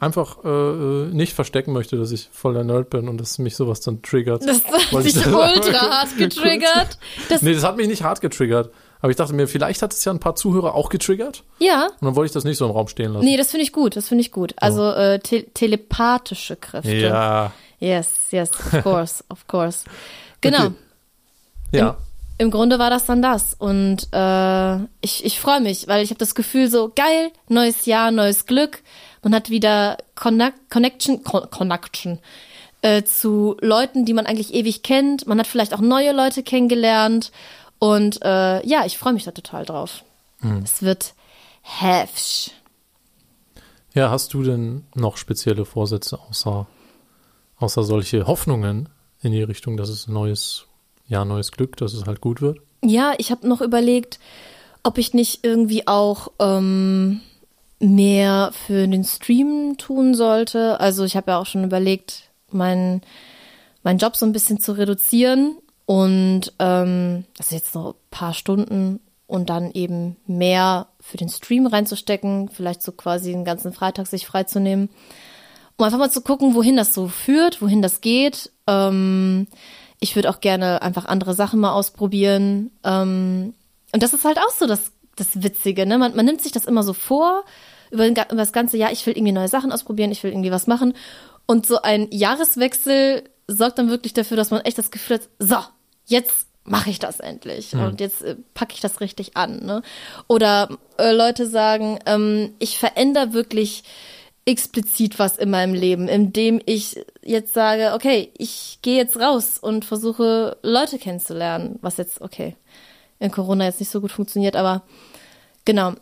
[0.00, 3.56] einfach äh, äh, nicht verstecken möchte, dass ich voll der Nerd bin und dass mich
[3.56, 4.46] sowas dann triggert.
[4.46, 6.98] Das hat dich ultra hart getriggert.
[7.28, 8.70] Das, Nee, das hat mich nicht hart getriggert.
[9.00, 11.44] Aber ich dachte mir, vielleicht hat es ja ein paar Zuhörer auch getriggert.
[11.58, 13.24] ja, Und dann wollte ich das nicht so im Raum stehen lassen.
[13.24, 14.54] nee, das finde ich gut, das finde ich gut.
[14.56, 16.96] Also äh, te telepathische Kräfte.
[16.96, 19.84] Ja, Yes, yes, of course, of course.
[20.40, 20.66] Genau.
[20.66, 20.74] Okay.
[21.72, 21.96] ja.
[22.38, 23.54] Im Grunde war das dann das.
[23.54, 28.10] Und äh, ich, ich freue mich, weil ich habe das Gefühl so, geil, neues Jahr,
[28.10, 28.82] neues Glück.
[29.24, 32.18] Man hat wieder Connect, Connection, Con Connection
[32.82, 35.26] äh, zu Leuten, die man eigentlich ewig kennt.
[35.26, 37.32] Man hat vielleicht auch neue Leute kennengelernt.
[37.78, 40.04] Und äh, ja, ich freue mich da total drauf.
[40.62, 41.14] Es wird
[41.62, 42.54] heftig.
[43.94, 46.66] Ja, hast du denn noch spezielle Vorsätze außer,
[47.56, 48.90] außer solche Hoffnungen
[49.22, 50.66] in die Richtung, dass es ein neues
[51.08, 52.58] Jahr, neues Glück, dass es halt gut wird?
[52.82, 54.18] Ja, ich habe noch überlegt,
[54.82, 57.22] ob ich nicht irgendwie auch ähm,
[57.84, 60.80] mehr für den Stream tun sollte.
[60.80, 63.02] Also ich habe ja auch schon überlegt, meinen
[63.82, 68.34] meinen Job so ein bisschen zu reduzieren und ähm, das ist jetzt noch ein paar
[68.34, 74.06] Stunden und dann eben mehr für den Stream reinzustecken, vielleicht so quasi den ganzen Freitag
[74.06, 74.88] sich freizunehmen,
[75.76, 78.50] um einfach mal zu gucken, wohin das so führt, wohin das geht.
[78.66, 79.46] Ähm,
[80.00, 82.70] ich würde auch gerne einfach andere Sachen mal ausprobieren.
[82.82, 83.54] Ähm,
[83.92, 85.98] und das ist halt auch so das, das Witzige, ne?
[85.98, 87.44] Man, man nimmt sich das immer so vor
[87.90, 90.66] über, über das ganze Jahr, ich will irgendwie neue Sachen ausprobieren, ich will irgendwie was
[90.66, 90.94] machen.
[91.46, 95.56] Und so ein Jahreswechsel sorgt dann wirklich dafür, dass man echt das Gefühl hat, so,
[96.06, 99.64] jetzt mache ich das endlich und jetzt äh, packe ich das richtig an.
[99.64, 99.82] Ne?
[100.28, 103.84] Oder äh, Leute sagen, ähm, ich verändere wirklich
[104.46, 109.84] explizit was in meinem Leben, indem ich jetzt sage, okay, ich gehe jetzt raus und
[109.84, 112.56] versuche Leute kennenzulernen, was jetzt, okay,
[113.18, 114.82] in Corona jetzt nicht so gut funktioniert, aber
[115.64, 115.94] genau.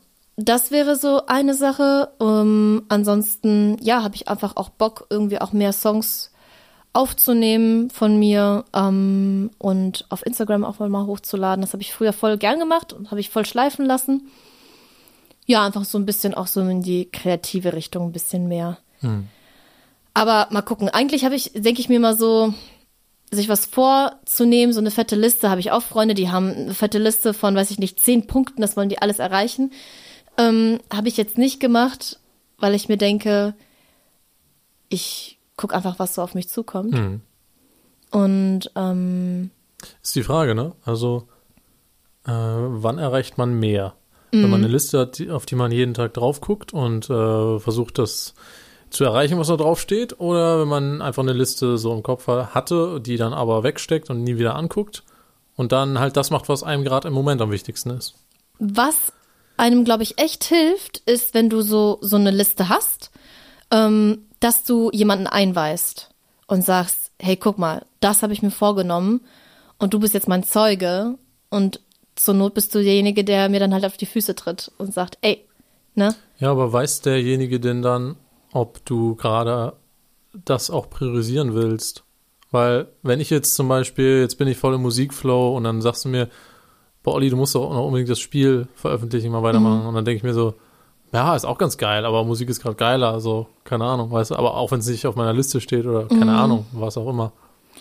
[0.49, 2.11] Das wäre so eine Sache.
[2.21, 6.31] Ähm, ansonsten, ja, habe ich einfach auch Bock, irgendwie auch mehr Songs
[6.93, 11.63] aufzunehmen von mir ähm, und auf Instagram auch mal hochzuladen.
[11.63, 14.29] Das habe ich früher voll gern gemacht und habe ich voll schleifen lassen.
[15.47, 18.79] Ja, einfach so ein bisschen auch so in die kreative Richtung ein bisschen mehr.
[19.01, 19.29] Hm.
[20.15, 20.89] Aber mal gucken.
[20.91, 22.53] Eigentlich habe ich, denke ich mir mal so,
[23.31, 26.99] sich was vorzunehmen, so eine fette Liste, habe ich auch Freunde, die haben eine fette
[26.99, 29.73] Liste von, weiß ich nicht, zehn Punkten, das wollen die alles erreichen.
[30.39, 32.19] Ähm, habe ich jetzt nicht gemacht,
[32.59, 33.55] weil ich mir denke,
[34.89, 36.95] ich guck einfach, was so auf mich zukommt.
[36.95, 37.21] Hm.
[38.11, 39.51] Und ähm,
[40.03, 40.73] Ist die Frage, ne?
[40.85, 41.29] Also,
[42.27, 43.95] äh, wann erreicht man mehr?
[44.35, 47.59] Wenn man eine Liste hat, die- auf die man jeden Tag drauf guckt und äh,
[47.59, 48.33] versucht, das
[48.89, 52.27] zu erreichen, was da drauf steht, oder wenn man einfach eine Liste so im Kopf
[52.29, 55.03] hatte, die dann aber wegsteckt und nie wieder anguckt
[55.55, 58.15] und dann halt das macht, was einem gerade im Moment am wichtigsten ist.
[58.59, 59.13] was
[59.63, 63.13] einem, glaube ich, echt hilft, ist, wenn du so, so eine Liste hast,
[63.71, 66.11] ähm, dass du jemanden einweist
[66.49, 69.21] und sagst, hey, guck mal, das habe ich mir vorgenommen
[69.79, 71.17] und du bist jetzt mein Zeuge
[71.49, 71.81] und
[72.17, 75.17] zur Not bist du derjenige, der mir dann halt auf die Füße tritt und sagt,
[75.21, 75.47] ey,
[75.95, 76.17] ne?
[76.41, 78.17] Ja, aber weiß derjenige denn dann,
[78.51, 79.75] ob du gerade
[80.45, 82.03] das auch priorisieren willst?
[82.51, 86.05] Weil, wenn ich jetzt zum Beispiel, jetzt bin ich voll im Musikflow und dann sagst
[86.05, 86.29] du mir,
[87.03, 89.87] boah, Olli, du musst doch noch unbedingt das Spiel veröffentlichen, mal weitermachen.
[89.87, 90.55] Und dann denke ich mir so,
[91.13, 94.37] ja, ist auch ganz geil, aber Musik ist gerade geiler, also keine Ahnung, weißt du,
[94.37, 97.33] aber auch wenn es nicht auf meiner Liste steht oder keine Ahnung, was auch immer.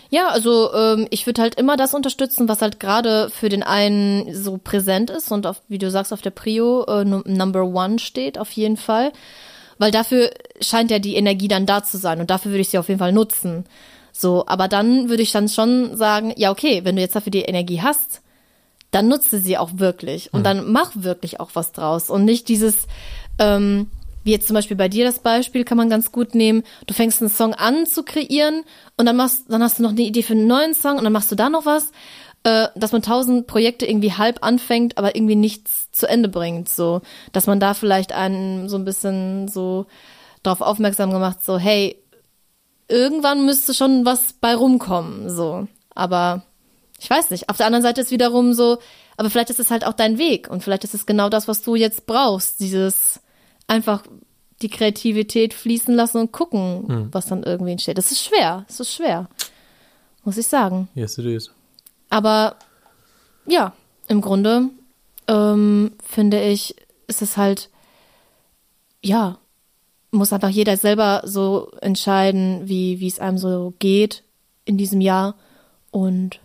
[0.10, 4.34] Ja, also ähm, ich würde halt immer das unterstützen, was halt gerade für den einen
[4.34, 8.00] so präsent ist und auf, wie du sagst, auf der Prio äh, Num- Number One
[8.00, 9.14] steht, auf jeden Fall.
[9.78, 10.30] Weil dafür
[10.60, 13.00] scheint ja die Energie dann da zu sein und dafür würde ich sie auf jeden
[13.00, 13.66] Fall nutzen.
[14.12, 17.42] So, aber dann würde ich dann schon sagen, ja, okay, wenn du jetzt dafür die
[17.44, 18.22] Energie hast,
[18.92, 22.88] dann nutze sie auch wirklich und dann mach wirklich auch was draus und nicht dieses,
[23.40, 23.90] ähm,
[24.24, 26.64] wie jetzt zum Beispiel bei dir das Beispiel, kann man ganz gut nehmen.
[26.86, 28.64] Du fängst einen Song an zu kreieren
[28.98, 31.14] und dann machst, dann hast du noch eine Idee für einen neuen Song und dann
[31.14, 31.92] machst du da noch was,
[32.44, 37.02] äh, dass man tausend Projekte irgendwie halb anfängt, aber irgendwie nichts zu Ende bringt, so,
[37.32, 39.86] dass man da vielleicht einen so ein bisschen so
[40.44, 41.98] darauf aufmerksam gemacht, so, hey,
[42.88, 46.44] irgendwann müsste schon was bei rumkommen, so, aber
[47.02, 47.50] ich weiß nicht.
[47.50, 48.78] Auf der anderen Seite ist wiederum so,
[49.18, 51.64] aber vielleicht ist es halt auch dein Weg und vielleicht ist es genau das, was
[51.64, 52.60] du jetzt brauchst.
[52.60, 53.20] Dieses
[53.66, 54.04] einfach
[54.62, 57.98] die Kreativität fließen lassen und gucken, was dann irgendwie entsteht.
[57.98, 58.66] Das ist schwer.
[58.68, 59.28] Das ist schwer.
[60.24, 60.90] Muss ich sagen.
[60.94, 61.50] Yes, it is.
[62.12, 62.58] Aber
[63.48, 63.74] ja,
[64.08, 64.70] im Grunde
[65.28, 66.76] ähm, finde ich,
[67.08, 67.72] ist es halt,
[69.02, 69.40] ja,
[70.12, 74.24] muss einfach jeder selber so entscheiden, wie, wie es einem so geht
[74.66, 75.34] in diesem Jahr.
[75.90, 76.41] Und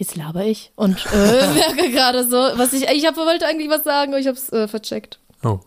[0.00, 3.84] jetzt laber ich und äh, merke gerade so, was ich, ich hab, wollte eigentlich was
[3.84, 5.20] sagen, aber ich hab's äh, vercheckt.
[5.44, 5.60] Oh,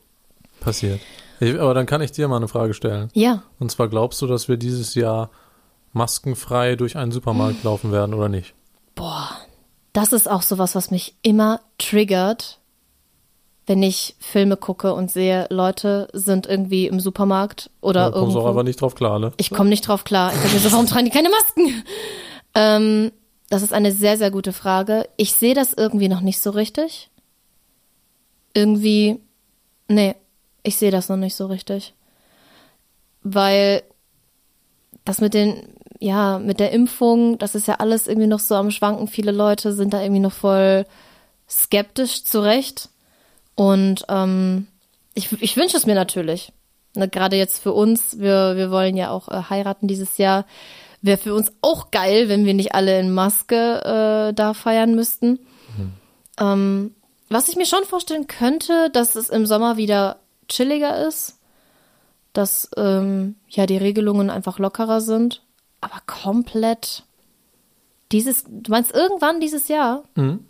[0.59, 0.99] passiert.
[1.39, 3.09] Ich, aber dann kann ich dir mal eine Frage stellen.
[3.13, 5.29] Ja, Und zwar glaubst du, dass wir dieses Jahr
[5.93, 8.53] maskenfrei durch einen Supermarkt laufen werden oder nicht?
[8.95, 9.29] boah,
[9.93, 12.59] das ist auch sowas, was mich immer triggert,
[13.65, 18.39] wenn ich Filme gucke und sehe, Leute sind irgendwie im Supermarkt oder Da kommst du
[18.39, 18.49] auch irgendwo.
[18.49, 19.31] einfach nicht drauf klar, ne?
[19.37, 20.31] Ich komme nicht drauf klar.
[20.33, 21.83] Ich denke mir so, warum tragen die keine Masken?
[22.55, 23.11] Ähm,
[23.49, 25.07] das ist eine sehr, sehr gute Frage.
[25.17, 27.09] Ich sehe das irgendwie noch nicht so richtig.
[28.53, 29.19] Irgendwie,
[29.87, 30.15] nee,
[30.63, 31.93] ich sehe das noch nicht so richtig.
[33.21, 33.83] Weil
[35.05, 35.67] das mit den,
[35.99, 39.07] ja, mit der Impfung, das ist ja alles irgendwie noch so am Schwanken.
[39.07, 40.85] Viele Leute sind da irgendwie noch voll
[41.49, 42.89] skeptisch zurecht.
[43.55, 44.67] Und ähm,
[45.13, 46.51] ich, ich wünsche es mir natürlich.
[46.95, 50.45] Ne, Gerade jetzt für uns, wir, wir wollen ja auch äh, heiraten dieses Jahr.
[51.03, 55.39] Wäre für uns auch geil, wenn wir nicht alle in Maske äh, da feiern müssten.
[56.39, 56.95] Ähm,
[57.29, 61.39] was ich mir schon vorstellen könnte, dass es im Sommer wieder chilliger ist,
[62.31, 65.43] dass ähm, ja die Regelungen einfach lockerer sind,
[65.81, 67.03] aber komplett
[68.11, 70.03] dieses, du meinst irgendwann dieses Jahr?
[70.15, 70.45] Mhm.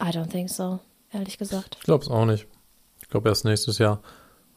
[0.00, 0.78] I don't think so,
[1.12, 1.76] ehrlich gesagt.
[1.78, 2.46] Ich glaube es auch nicht.
[3.00, 4.00] Ich glaube erst nächstes Jahr.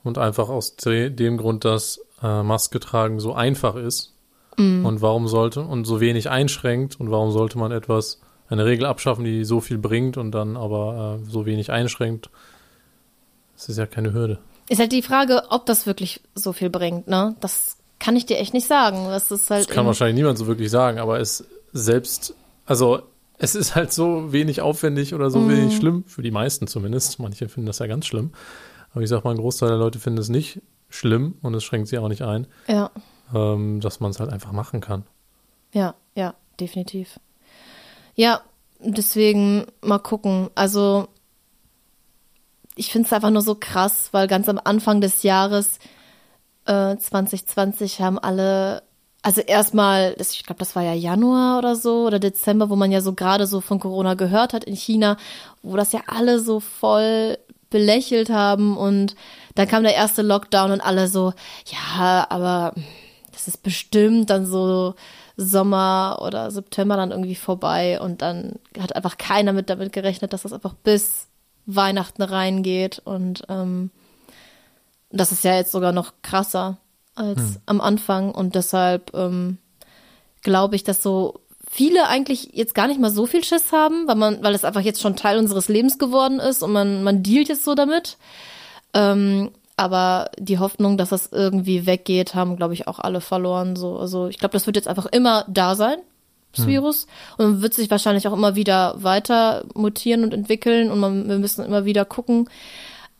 [0.04, 4.14] Und einfach aus de dem Grund, dass äh, Maske tragen so einfach ist.
[4.58, 9.24] Und warum sollte und so wenig einschränkt und warum sollte man etwas, eine Regel abschaffen,
[9.24, 12.30] die so viel bringt und dann aber äh, so wenig einschränkt?
[13.56, 14.40] Das ist ja keine Hürde.
[14.70, 17.36] Ist halt die Frage, ob das wirklich so viel bringt, ne?
[17.40, 19.06] Das kann ich dir echt nicht sagen.
[19.08, 22.36] Das ist halt Das kann wahrscheinlich niemand so wirklich sagen, aber es selbst,
[22.66, 23.02] also
[23.38, 27.20] es ist halt so wenig aufwendig oder so wenig schlimm, für die meisten zumindest.
[27.20, 28.32] Manche finden das ja ganz schlimm.
[28.94, 31.88] Aber ich sag mal, ein Großteil der Leute finden es nicht schlimm und es schränkt
[31.88, 32.92] sie auch nicht ein, Ja,
[33.34, 35.04] ähm, dass man es halt einfach machen kann.
[35.74, 37.20] ja, ja, definitiv.
[38.16, 38.42] Ja,
[38.80, 40.50] deswegen mal gucken.
[40.56, 41.08] Also
[42.76, 45.80] ich finde es einfach nur so krass, weil ganz am Anfang des Jahres
[46.66, 48.84] äh, 2020 haben alle,
[49.22, 53.02] also erstmal, ich glaube, das war ja Januar oder so oder Dezember, wo man ja
[53.02, 55.18] so gerade so von Corona gehört hat in China,
[55.62, 57.38] wo das ja alle so voll
[57.70, 59.16] belächelt haben und
[59.56, 61.34] dann kam der erste Lockdown und alle so,
[61.66, 62.74] ja, aber
[63.46, 64.96] das ist bestimmt dann so
[65.38, 70.44] Sommer oder September dann irgendwie vorbei und dann hat einfach keiner mit damit gerechnet, dass
[70.44, 71.28] das einfach bis
[71.66, 73.92] Weihnachten reingeht und ähm,
[75.10, 76.78] das ist ja jetzt sogar noch krasser
[77.16, 79.58] als am Anfang und deshalb ähm,
[80.42, 84.16] glaube ich, dass so viele eigentlich jetzt gar nicht mal so viel Schiss haben, weil
[84.16, 87.50] man, weil es einfach jetzt schon Teil unseres Lebens geworden ist und man, man dealt
[87.50, 88.18] jetzt so damit.
[88.94, 89.52] Ähm,
[89.82, 93.76] aber die Hoffnung, dass das irgendwie weggeht, haben, glaube ich, auch alle verloren.
[93.76, 95.98] So, also ich glaube, das wird jetzt einfach immer da sein,
[96.56, 101.28] das Virus, und wird sich wahrscheinlich auch immer wieder weiter mutieren und entwickeln und man,
[101.28, 102.48] wir müssen immer wieder gucken.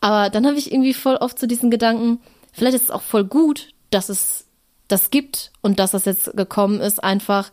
[0.02, 2.20] Aber dann habe ich irgendwie voll oft so diesen Gedanken,
[2.52, 4.46] vielleicht ist es auch voll gut, dass es
[4.88, 7.50] das gibt und dass das jetzt gekommen ist, einfach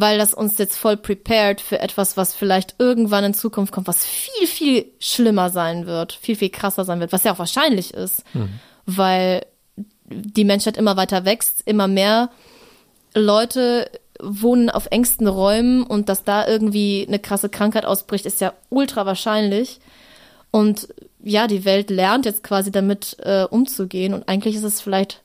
[0.00, 4.06] weil das uns jetzt voll prepared für etwas, was vielleicht irgendwann in Zukunft kommt, was
[4.06, 8.22] viel, viel schlimmer sein wird, viel, viel krasser sein wird, was ja auch wahrscheinlich ist,
[8.86, 9.44] weil
[10.10, 12.30] die Menschheit immer weiter wächst, immer mehr
[13.14, 18.52] Leute wohnen auf engsten Räumen und dass da irgendwie eine krasse Krankheit ausbricht, ist ja
[18.68, 19.80] ultra wahrscheinlich.
[20.50, 20.88] Und
[21.22, 25.22] ja, die Welt lernt jetzt quasi damit äh, umzugehen und eigentlich ist es vielleicht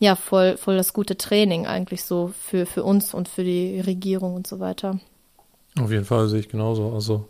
[0.00, 4.34] ja voll, voll das gute Training eigentlich so für, für uns und für die Regierung
[4.34, 4.98] und so weiter.
[5.78, 6.92] Auf jeden Fall sehe ich genauso.
[6.92, 7.28] Also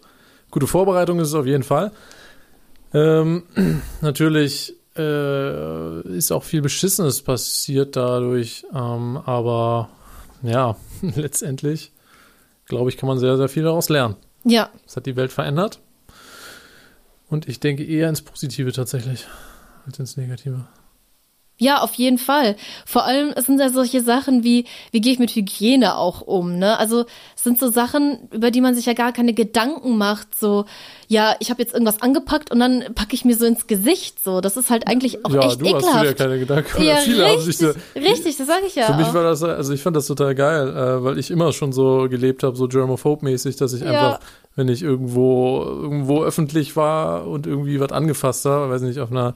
[0.50, 1.92] gute Vorbereitung ist es auf jeden Fall.
[2.94, 3.42] Ähm,
[4.00, 9.90] natürlich äh, ist auch viel Beschissenes passiert dadurch, ähm, aber
[10.42, 11.92] ja, letztendlich
[12.66, 14.16] glaube ich, kann man sehr, sehr viel daraus lernen.
[14.44, 15.80] Ja, Es hat die Welt verändert
[17.28, 19.26] und ich denke eher ins Positive tatsächlich
[19.87, 20.66] als ins Negative.
[21.62, 22.57] Ja, auf jeden Fall.
[22.87, 26.59] Vor allem es sind ja solche Sachen wie, wie gehe ich mit Hygiene auch um,
[26.59, 26.79] ne?
[26.79, 27.05] Also
[27.37, 30.29] es sind so Sachen, über die man sich ja gar keine Gedanken macht.
[30.38, 30.64] So,
[31.07, 34.25] ja, ich habe jetzt irgendwas angepackt und dann packe ich mir so ins Gesicht.
[34.25, 36.03] So, das ist halt eigentlich auch ja, echt du hast ekelhaft.
[36.03, 36.83] dir ja keine Gedanken.
[36.83, 38.87] ja, viele haben sich richtig, so, richtig, das sage ich ja.
[38.87, 39.14] Für mich auch.
[39.14, 42.42] war das, also ich fand das total geil, äh, weil ich immer schon so gelebt
[42.42, 43.88] habe, so Germophobe-mäßig, dass ich Ja.
[43.90, 44.20] einfach,
[44.57, 49.35] wenn ich irgendwo, irgendwo öffentlich war und irgendwie was angefasst habe, weiß nicht, auf einer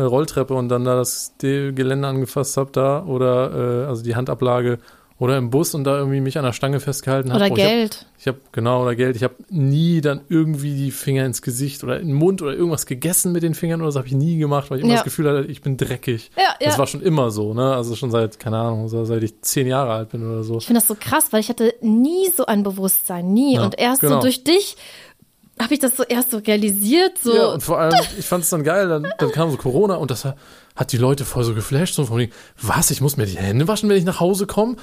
[0.00, 4.78] Rolltreppe und dann da das die Geländer angefasst habe da oder äh, also die Handablage
[5.18, 7.44] oder im Bus und da irgendwie mich an der Stange festgehalten habe.
[7.44, 8.06] Oder Geld.
[8.18, 9.14] Ich habe genau oder Geld.
[9.14, 12.86] Ich habe nie dann irgendwie die Finger ins Gesicht oder in den Mund oder irgendwas
[12.86, 14.98] gegessen mit den Fingern oder so habe ich nie gemacht, weil ich immer Ja.
[14.98, 16.32] das Gefühl hatte, ich bin dreckig.
[16.36, 16.66] Ja, ja.
[16.66, 17.72] Das war schon immer so, ne?
[17.72, 20.58] Also schon seit, keine Ahnung, seit ich zehn Jahre alt bin oder so.
[20.58, 23.54] Ich finde das so krass, weil ich hatte nie so ein Bewusstsein, nie.
[23.54, 24.16] Ja, und erst genau.
[24.16, 24.76] so durch dich
[25.62, 27.34] habe ich das so erst so realisiert, so.
[27.34, 30.10] Ja, und vor allem, ich fand es dann geil, dann, dann kam so Corona und
[30.10, 30.24] das
[30.74, 33.68] hat die Leute voll so geflasht, so von wegen, was, ich muss mir die Hände
[33.68, 34.76] waschen, wenn ich nach Hause komme?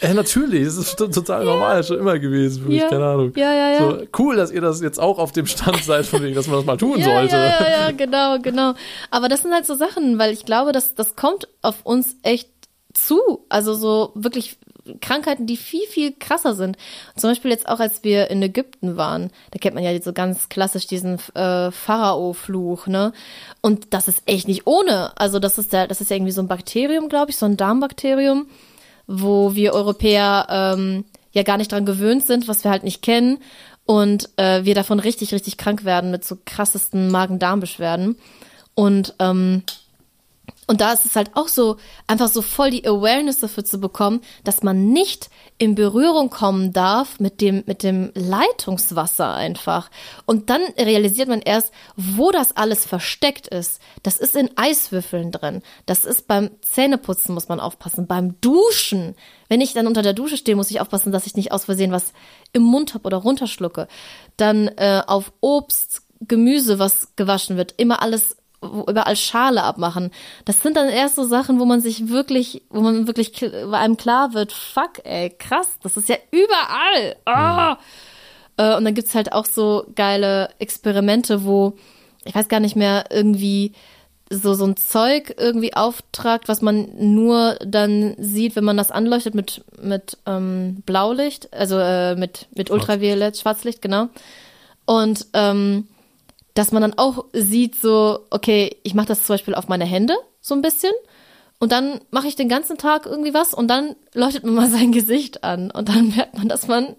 [0.00, 2.88] äh, natürlich, das ist to- total normal, schon immer gewesen für mich, Ja.
[2.88, 3.32] keine Ahnung.
[3.36, 3.78] Ja, ja, ja.
[3.78, 6.56] So, cool, dass ihr das jetzt auch auf dem Stand seid, von wegen, dass man
[6.56, 7.36] das mal tun Ja, sollte.
[7.36, 8.74] ja, ja, ja, genau, genau.
[9.10, 12.48] Aber das sind halt so Sachen, weil ich glaube, dass das kommt auf uns echt
[12.92, 13.20] zu.
[13.48, 14.56] Also so wirklich
[15.00, 16.76] Krankheiten, die viel, viel krasser sind.
[17.16, 20.48] Zum Beispiel jetzt auch, als wir in Ägypten waren, da kennt man ja so ganz
[20.48, 23.12] klassisch diesen äh, Pharao-Fluch, ne?
[23.60, 25.12] Und das ist echt nicht ohne.
[25.16, 27.56] Also das ist ja, das ist ja irgendwie so ein Bakterium, glaube ich, so ein
[27.56, 28.46] Darmbakterium,
[29.06, 33.38] wo wir Europäer ähm, ja gar nicht dran gewöhnt sind, was wir halt nicht kennen.
[33.86, 38.16] Und äh, wir davon richtig, richtig krank werden mit so krassesten Magen-Darm-Beschwerden.
[38.74, 39.62] Und ähm,
[40.66, 44.22] und da ist es halt auch so, einfach so voll die Awareness dafür zu bekommen,
[44.44, 49.90] dass man nicht in Berührung kommen darf mit dem, mit dem Leitungswasser einfach.
[50.24, 53.80] Und dann realisiert man erst, wo das alles versteckt ist.
[54.02, 55.62] Das ist in Eiswürfeln drin.
[55.84, 58.06] Das ist beim Zähneputzen muss man aufpassen.
[58.06, 59.14] Beim Duschen.
[59.48, 61.92] Wenn ich dann unter der Dusche stehe, muss ich aufpassen, dass ich nicht aus Versehen
[61.92, 62.14] was
[62.54, 63.86] im Mund habe oder runterschlucke.
[64.38, 70.10] Dann äh, auf Obst, Gemüse, was gewaschen wird, immer alles überall Schale abmachen.
[70.44, 73.78] Das sind dann erst so Sachen, wo man sich wirklich, wo man wirklich kl- bei
[73.78, 77.16] einem klar wird, fuck, ey, krass, das ist ja überall.
[77.24, 77.78] Ah.
[78.56, 81.74] Äh, und dann gibt's halt auch so geile Experimente, wo,
[82.24, 83.72] ich weiß gar nicht mehr, irgendwie
[84.30, 89.34] so, so ein Zeug irgendwie auftragt, was man nur dann sieht, wenn man das anleuchtet
[89.34, 94.08] mit, mit ähm, Blaulicht, also äh, mit, mit Ultraviolett, Schwarzlicht, genau.
[94.86, 95.88] Und ähm,
[96.54, 100.14] dass man dann auch sieht, so, okay, ich mache das zum Beispiel auf meine Hände
[100.40, 100.92] so ein bisschen
[101.58, 104.92] und dann mache ich den ganzen Tag irgendwie was und dann leuchtet man mal sein
[104.92, 106.94] Gesicht an und dann merkt man, dass man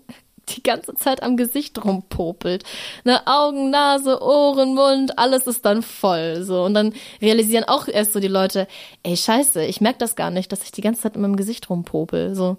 [0.49, 2.63] die ganze Zeit am Gesicht rumpopelt.
[3.03, 6.43] Ne, Augen, Nase, Ohren, Mund, alles ist dann voll.
[6.43, 6.63] So.
[6.63, 8.67] Und dann realisieren auch erst so die Leute,
[9.01, 11.67] ey, scheiße, ich merke das gar nicht, dass ich die ganze Zeit in meinem Gesicht
[11.71, 12.35] rumpopel.
[12.35, 12.57] So.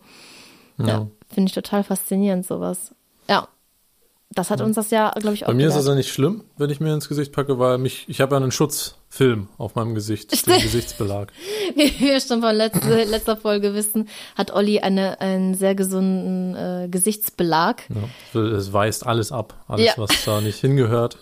[0.78, 1.06] Ja, Ja.
[1.32, 2.92] finde ich total faszinierend, sowas.
[3.30, 3.46] Ja.
[4.36, 6.44] Das hat uns das ja, glaube ich, auch Bei mir ist das ja nicht schlimm,
[6.58, 9.94] wenn ich mir ins Gesicht packe, weil mich, ich habe ja einen Schutzfilm auf meinem
[9.94, 10.60] Gesicht, den.
[10.60, 11.32] Gesichtsbelag.
[11.74, 16.88] Wie wir schon von letzter, letzter Folge wissen, hat Olli eine, einen sehr gesunden äh,
[16.90, 17.82] Gesichtsbelag.
[18.34, 18.40] Ja.
[18.42, 19.54] Es weist alles ab.
[19.68, 19.92] Alles, Ja.
[19.96, 21.16] was da nicht hingehört,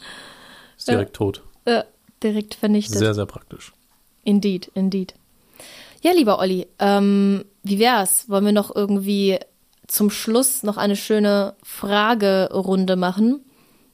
[0.77, 0.95] ist Ja.
[0.95, 1.43] direkt tot.
[1.67, 1.85] Äh,
[2.23, 2.99] direkt vernichtet.
[2.99, 3.73] Sehr, sehr praktisch.
[4.25, 5.15] Indeed, indeed.
[6.03, 8.29] Ja, lieber Olli, ähm, wie wär's?
[8.29, 9.39] Wollen wir noch irgendwie
[9.87, 13.45] zum Schluss noch eine schöne Fragerunde machen?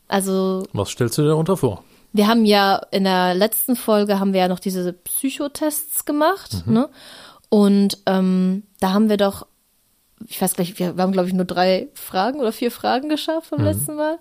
[0.08, 1.84] Also, Was stellst du dir darunter vor?
[2.12, 6.88] wir haben ja in der letzten Folge haben wir ja noch diese Psychotests gemacht, ne?
[7.48, 9.46] Und ähm, da haben wir doch,
[10.26, 13.62] ich weiß gleich, wir, haben glaube ich nur drei Fragen oder vier Fragen geschafft vom
[13.62, 14.18] letzten Mal.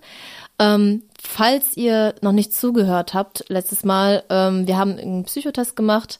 [0.58, 6.18] Ähm, falls ihr noch nicht zugehört habt, letztes Mal, ähm, wir haben einen Psychotest gemacht,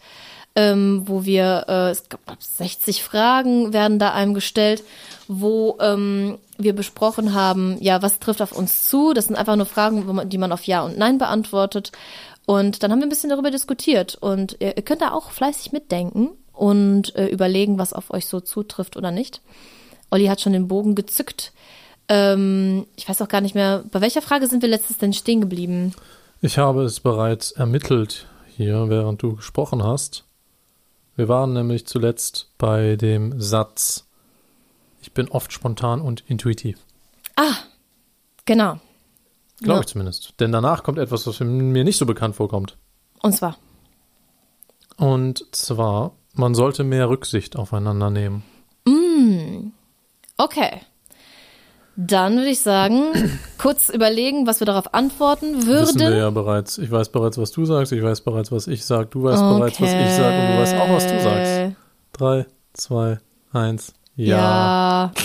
[0.60, 4.82] ähm, wo wir, äh, es gab 60 Fragen werden da einem gestellt,
[5.26, 9.14] wo ähm, wir besprochen haben, ja, was trifft auf uns zu?
[9.14, 11.92] Das sind einfach nur Fragen, die man auf Ja und Nein beantwortet.
[12.44, 15.72] Und dann haben wir ein bisschen darüber diskutiert und ihr, ihr könnt da auch fleißig
[15.72, 19.40] mitdenken und äh, überlegen, was auf euch so zutrifft oder nicht.
[20.10, 21.52] Olli hat schon den Bogen gezückt.
[22.08, 25.40] Ähm, ich weiß auch gar nicht mehr, bei welcher Frage sind wir letztes denn stehen
[25.40, 25.94] geblieben?
[26.42, 30.24] Ich habe es bereits ermittelt hier, während du gesprochen hast.
[31.16, 34.06] Wir waren nämlich zuletzt bei dem Satz,
[35.02, 36.78] ich bin oft spontan und intuitiv.
[38.46, 38.80] Genau.
[39.60, 39.80] Glaube Ja.
[39.80, 40.34] ich zumindest.
[40.40, 42.76] Denn danach kommt etwas, was mir nicht so bekannt vorkommt.
[43.22, 43.56] Und zwar.
[44.96, 48.42] Und zwar, man sollte mehr Rücksicht aufeinander nehmen.
[50.36, 50.80] Okay.
[51.96, 53.12] Dann würde ich sagen,
[53.58, 56.18] kurz überlegen, was wir darauf antworten Wissen wir würden.
[56.18, 56.78] ja bereits.
[56.78, 57.92] Ich weiß bereits, was du sagst.
[57.92, 59.10] Ich weiß bereits, was ich sag.
[59.10, 60.32] Du weißt bereits, was ich sag.
[60.32, 61.76] Und du weißt auch, was du sagst.
[62.12, 63.18] Drei, zwei,
[63.52, 63.92] eins.
[64.16, 64.36] Ja.
[64.36, 65.12] Ja.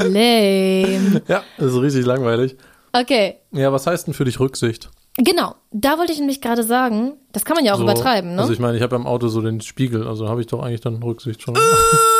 [0.00, 1.22] Oh, lame.
[1.26, 2.56] Ja, das ist richtig langweilig.
[2.92, 4.90] Okay, Ja, was heißt denn für dich Rücksicht?
[5.16, 5.56] genau.
[5.72, 8.40] Da wollte ich nämlich gerade sagen, das kann man ja auch So, übertreiben, ne?
[8.40, 10.62] Also ich meine, ich habe ja im Auto so den Spiegel, also habe ich doch
[10.62, 11.54] eigentlich dann Rücksicht schon.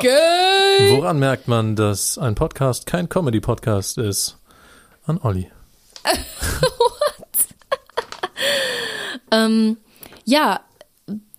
[0.00, 0.96] Gay.
[0.96, 4.38] Woran merkt man, dass ein Podcast kein Comedy-Podcast ist?
[5.04, 5.50] An Olli.
[9.30, 9.76] Ähm,
[10.24, 10.60] ja,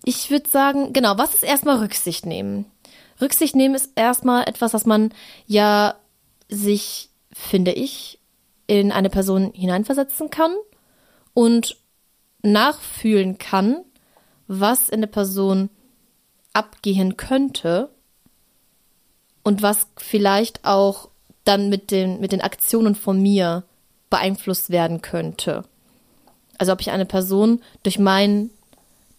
[0.03, 2.65] ich würde sagen, genau, was ist erstmal Rücksicht nehmen?
[3.21, 5.13] Rücksicht nehmen ist erstmal etwas, was man
[5.45, 5.95] ja
[6.49, 8.19] sich, finde ich,
[8.67, 10.53] in eine Person hineinversetzen kann
[11.33, 11.77] und
[12.41, 13.83] nachfühlen kann,
[14.47, 15.69] was in der Person
[16.53, 17.89] abgehen könnte
[19.47, 21.07] und was vielleicht auch
[21.45, 23.63] dann mit den, mit den Aktionen von mir
[24.09, 25.63] beeinflusst werden könnte.
[26.57, 28.49] Also ob ich eine Person durch mein,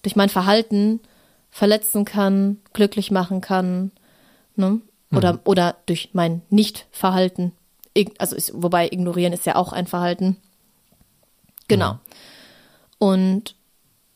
[0.02, 1.00] durch mein Verhalten
[1.50, 3.90] verletzen kann, glücklich machen kann,
[4.54, 4.82] ne?
[5.10, 7.52] Oder, oder durch mein Nicht-Verhalten.
[8.18, 10.36] Also ist, wobei ignorieren ist ja auch ein Verhalten.
[11.68, 12.00] Genau.
[12.98, 13.54] Und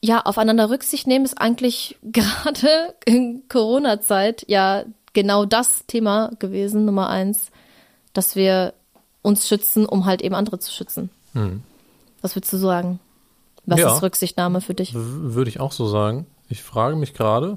[0.03, 7.09] ja, aufeinander Rücksicht nehmen ist eigentlich gerade in Corona-Zeit ja genau das Thema gewesen, Nummer
[7.09, 7.51] eins,
[8.13, 8.75] dass wir
[9.23, 11.11] uns schützen, um halt eben andere zu schützen.
[12.21, 12.99] Was würdest du sagen?
[13.67, 13.95] Was Ja.
[13.95, 14.93] ist Rücksichtnahme für dich?
[14.95, 16.27] Würde ich auch so sagen.
[16.49, 17.57] Ich frage mich gerade,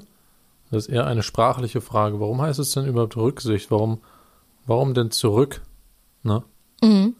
[0.70, 3.70] das ist eher eine sprachliche Frage, warum heißt es denn überhaupt Rücksicht?
[3.70, 3.98] Warum,
[4.66, 5.62] warum denn zurück?
[6.22, 6.42] Ne?
[6.82, 7.14] Mhm.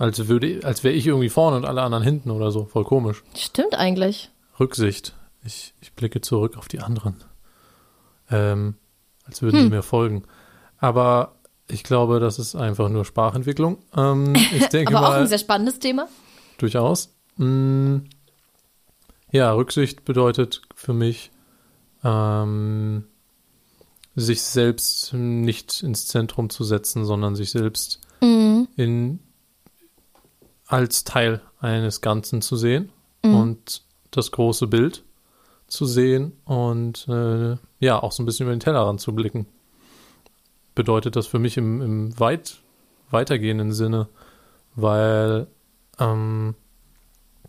[0.00, 2.64] Als würde, als wäre ich irgendwie vorne und alle anderen hinten oder so.
[2.64, 3.22] Voll komisch.
[3.36, 4.30] Stimmt eigentlich.
[4.58, 5.14] Rücksicht.
[5.44, 7.16] Ich, ich blicke zurück auf die anderen.
[8.30, 8.74] Ähm,
[9.24, 10.24] als würden sie mir folgen.
[10.78, 11.36] Aber
[11.68, 13.78] ich glaube, das ist einfach nur Sprachentwicklung.
[13.96, 16.08] Ähm, ich denke Aber auch mal, ein sehr spannendes Thema.
[16.58, 17.14] durchaus.
[17.36, 17.98] Mm,
[19.30, 21.30] ja, Rücksicht bedeutet für mich,
[22.02, 23.04] ähm,
[24.14, 28.00] sich selbst nicht ins Zentrum zu setzen, sondern sich selbst
[28.76, 29.18] in,
[30.66, 32.90] als Teil eines Ganzen zu sehen
[33.22, 35.03] und das große Bild
[35.74, 39.46] zu sehen und äh, ja, auch so ein bisschen über den Tellerrand zu blicken.
[40.74, 42.62] Bedeutet das für mich im, im weit
[43.10, 44.08] weitergehenden Sinne,
[44.74, 45.46] weil
[45.98, 46.54] ähm,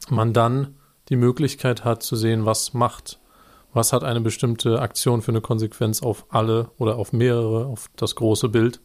[0.10, 0.76] man dann
[1.10, 3.20] die Möglichkeit hat zu sehen, was macht,
[3.74, 8.16] was hat eine bestimmte Aktion für eine Konsequenz auf alle oder auf mehrere, auf das
[8.16, 8.82] große Bild.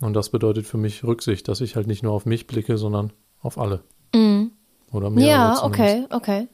[0.00, 3.12] Und das bedeutet für mich Rücksicht, dass ich halt nicht nur auf mich blicke, sondern
[3.40, 3.82] auf alle.
[4.90, 5.64] Oder mehrere Ja, zumindest.
[5.64, 6.48] okay, okay.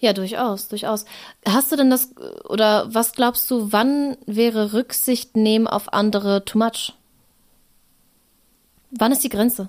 [0.00, 1.04] Ja, durchaus, durchaus.
[1.46, 2.10] Hast du denn das,
[2.48, 6.94] oder was glaubst du, wann wäre Rücksicht nehmen auf andere too much?
[8.90, 9.68] Wann ist die Grenze?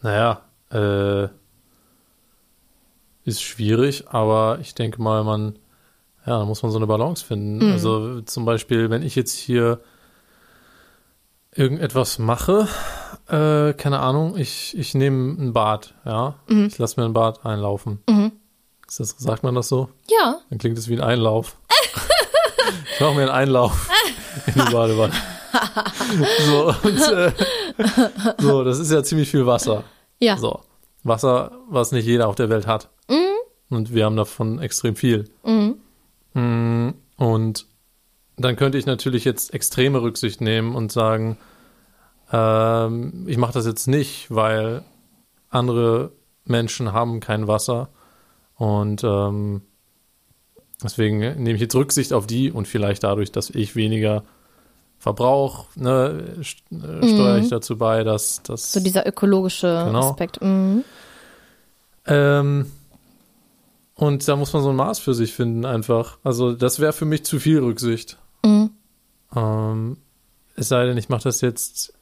[0.00, 1.28] Naja, äh,
[3.24, 5.58] ist schwierig, aber ich denke mal, man,
[6.26, 7.66] ja, da muss man so eine Balance finden.
[7.66, 7.72] Mhm.
[7.72, 9.80] Also zum Beispiel, wenn ich jetzt hier
[11.52, 12.68] irgendetwas mache,
[13.28, 18.00] äh, keine Ahnung, ich, ich nehme ein Bad, ja, ich lasse mir ein Bad einlaufen.
[18.08, 18.23] Mhm.
[18.86, 19.88] Das, sagt man das so?
[20.10, 21.56] Ja, Dann klingt es wie ein Einlauf.
[22.94, 23.88] ich mache mir einen Einlauf
[24.46, 25.12] in die Badewanne.
[26.46, 27.32] so, und, äh,
[28.38, 29.84] so, das ist ja ziemlich viel Wasser.
[30.20, 30.36] ja.
[30.36, 30.60] So,
[31.02, 32.88] Wasser, was nicht jeder auf der Welt hat.
[33.70, 35.28] Und wir haben davon extrem viel.
[36.34, 37.66] Mm, Und
[38.36, 41.38] dann könnte ich natürlich jetzt extreme Rücksicht nehmen und sagen,
[42.32, 44.84] ähm, ich mache das jetzt nicht, weil
[45.50, 46.12] andere
[46.44, 47.88] Menschen haben kein Wasser.
[48.56, 49.62] Und ähm,
[50.82, 54.24] deswegen nehme ich jetzt Rücksicht auf die und vielleicht dadurch, dass ich weniger
[54.98, 60.10] Verbrauch, ne, äh, steuere ich dazu bei, dass, dass So dieser ökologische Genau.
[60.10, 60.40] Aspekt.
[60.40, 60.84] Mhm.
[62.06, 62.70] Ähm,
[63.96, 66.18] und da muss man so ein Maß für sich finden, einfach.
[66.24, 68.18] Also, das wäre für mich zu viel Rücksicht.
[68.44, 68.70] Mhm.
[69.36, 69.96] Ähm,
[70.56, 71.92] es sei denn, ich mache das jetzt,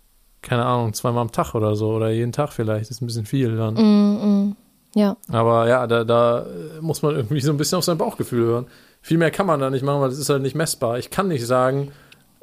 [0.41, 2.91] keine Ahnung, zweimal am Tag oder so oder jeden Tag vielleicht.
[2.91, 3.75] ist ein bisschen viel dann.
[3.75, 4.57] Mhm, mhm.
[4.95, 6.47] Ja, Aber ja, da, da
[6.81, 8.67] muss man irgendwie so ein bisschen auf sein Bauchgefühl hören.
[9.01, 10.99] Viel mehr kann man da nicht machen, weil das ist halt nicht messbar.
[10.99, 11.93] Ich kann nicht sagen,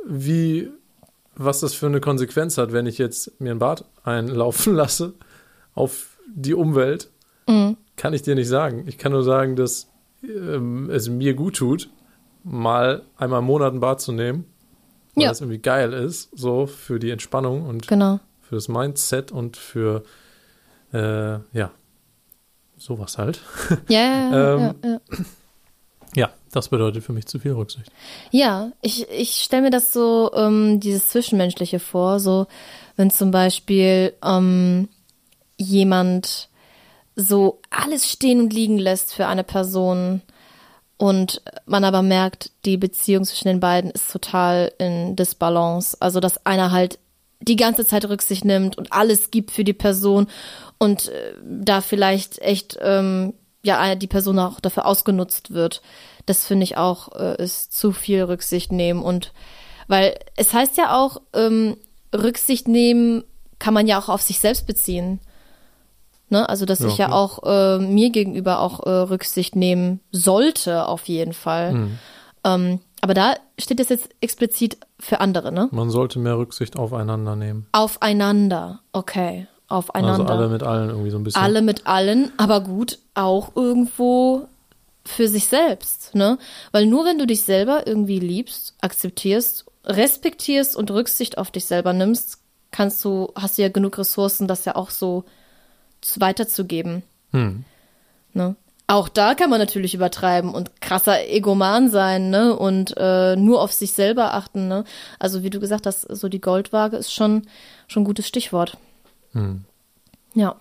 [0.06, 0.70] wie,
[1.36, 5.14] was das für eine Konsequenz hat, wenn ich jetzt mir ein Bad einlaufen lasse
[5.76, 7.10] auf die Umwelt.
[7.48, 7.78] Mhm.
[7.96, 8.86] Kann ich dir nicht sagen.
[8.88, 9.88] Ich kann nur sagen, dass
[10.24, 11.90] ähm, es mir gut tut,
[12.44, 14.46] mal einmal im Monat ein Bad zu nehmen,
[15.16, 15.30] weil Ja.
[15.30, 18.20] das irgendwie geil ist, so für die Entspannung und genau.
[18.42, 20.04] für das Mindset und für,
[20.94, 21.72] äh, ja,
[22.80, 23.42] sowas halt.
[23.88, 25.00] Ja, ja, ja, Ähm, ja, ja.
[26.16, 27.92] Ja, das bedeutet für mich zu viel Rücksicht.
[28.32, 32.48] Ja, ich, ich stelle mir das so, ähm, dieses Zwischenmenschliche vor, so
[32.96, 34.90] wenn zum Beispiel ähm,
[35.58, 36.50] jemand
[37.16, 40.22] so alles stehen und liegen lässt für eine Person
[40.98, 45.96] und man aber merkt, die Beziehung zwischen den beiden ist total in Disbalance.
[46.00, 47.00] Also, dass einer halt
[47.42, 50.28] die ganze Zeit Rücksicht nimmt und alles gibt für die Person
[50.78, 53.34] und äh, da vielleicht echt ähm,
[53.64, 55.82] ja die Person auch dafür ausgenutzt wird.
[56.26, 59.32] Das finde ich auch äh, ist zu viel Rücksicht nehmen und
[59.88, 61.78] weil es heißt ja auch ähm,
[62.14, 63.24] Rücksicht nehmen
[63.58, 65.20] kann man ja auch auf sich selbst beziehen.
[66.30, 66.48] Ne?
[66.48, 67.18] Also dass Ja, ich ja klar.
[67.20, 71.74] auch äh, mir gegenüber auch äh, Rücksicht nehmen sollte auf jeden Fall.
[71.74, 72.00] Mhm.
[72.44, 75.70] Ähm, aber da steht es jetzt explizit für andere, ne?
[75.72, 77.68] Man sollte mehr Rücksicht aufeinander nehmen.
[77.72, 78.82] Aufeinander.
[78.92, 79.48] Okay.
[79.68, 80.22] Aufeinander.
[80.30, 81.42] Also alle mit allen irgendwie so ein bisschen.
[81.42, 84.48] Alle mit allen, aber gut, auch irgendwo
[85.06, 86.38] für sich selbst, ne?
[86.72, 91.94] Weil nur wenn du dich selber irgendwie liebst, akzeptierst, respektierst und Rücksicht auf dich selber
[91.94, 92.40] nimmst,
[92.72, 95.24] kannst du, hast du ja genug Ressourcen, das ja auch so
[96.02, 97.04] zu- weiterzugeben.
[97.32, 97.64] Hm.
[98.34, 98.56] Ne?
[98.90, 102.58] Auch da kann man natürlich übertreiben und krasser Egoman sein, ne?
[102.58, 104.84] Und äh, nur auf sich selber achten, ne?
[105.20, 107.44] Also wie du gesagt hast, so die Goldwaage ist schon
[107.88, 108.78] schon ein gutes Stichwort.
[109.34, 109.64] Hm.
[110.34, 110.56] Ja.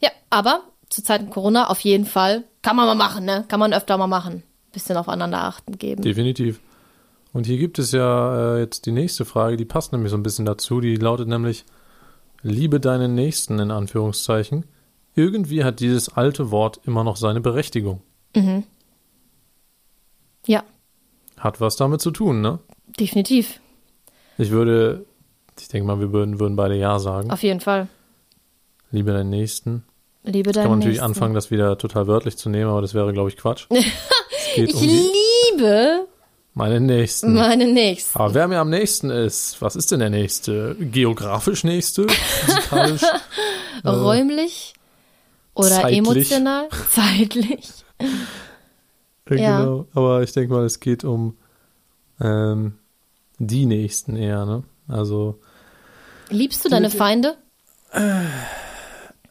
[0.00, 3.44] Ja, aber zu Zeiten Corona auf jeden Fall kann man mal machen, ne?
[3.48, 4.44] Kann man öfter mal machen.
[4.72, 6.02] Bisschen aufeinander achten geben.
[6.02, 6.60] Definitiv.
[7.32, 10.22] Und hier gibt es ja äh, jetzt die nächste Frage, die passt nämlich so ein
[10.22, 10.80] bisschen dazu.
[10.80, 11.64] Die lautet nämlich:
[12.42, 14.66] Liebe deinen Nächsten in Anführungszeichen.
[15.18, 18.02] Irgendwie hat dieses alte Wort immer noch seine Berechtigung.
[20.46, 20.62] Ja,
[21.36, 22.60] Hat was damit zu tun, ne?
[23.00, 23.58] definitiv.
[24.38, 25.04] Ich würde,
[25.58, 27.32] ich denke mal, wir würden, würden beide Ja sagen.
[27.32, 27.88] Auf jeden Fall.
[28.92, 29.82] Liebe deinen Nächsten.
[30.22, 31.04] Liebe Kann deinen man natürlich Nächsten.
[31.06, 33.66] anfangen, das wieder total wörtlich zu nehmen, aber das wäre, glaube ich, Quatsch.
[34.56, 36.06] Ich um liebe
[36.54, 37.34] meine Nächsten.
[37.34, 38.18] meine Nächsten.
[38.18, 40.74] Aber wer mir am nächsten ist, was ist denn der nächste?
[40.80, 42.08] Geografisch nächste?
[42.08, 43.02] Physikalisch?
[43.84, 44.72] Räumlich
[45.58, 45.98] oder zeitlich.
[45.98, 46.68] emotional?
[46.90, 47.68] Zeitlich.
[49.30, 49.60] Ja.
[49.60, 49.86] Genau.
[49.94, 51.36] Aber ich denke mal, es geht um
[52.20, 52.78] ähm,
[53.38, 54.62] die Nächsten eher, ne?
[54.88, 55.38] Also
[56.30, 57.36] Liebst du deine Feinde?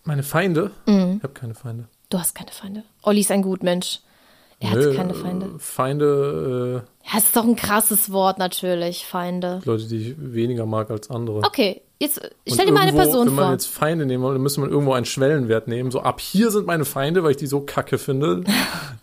[0.04, 0.72] meine Feinde?
[0.86, 1.16] Mhm.
[1.18, 1.88] Ich habe keine Feinde.
[2.10, 2.84] Du hast keine Feinde.
[3.04, 4.00] Olli ist ein Gutmensch.
[4.60, 5.60] Er hat Nö, keine äh, Feinde.
[5.60, 9.62] Feinde, Ja, es ist doch ein krasses Wort natürlich, Feinde.
[9.64, 11.44] äh, Leute, die ich weniger mag als andere.
[11.44, 13.52] Okay, jetzt stell dir mal eine Person Wenn man vor.
[13.54, 15.92] jetzt Feinde nehmen will, dann müsste man irgendwo einen Schwellenwert nehmen.
[15.92, 18.44] So ab hier sind meine Feinde, weil ich die so kacke finde,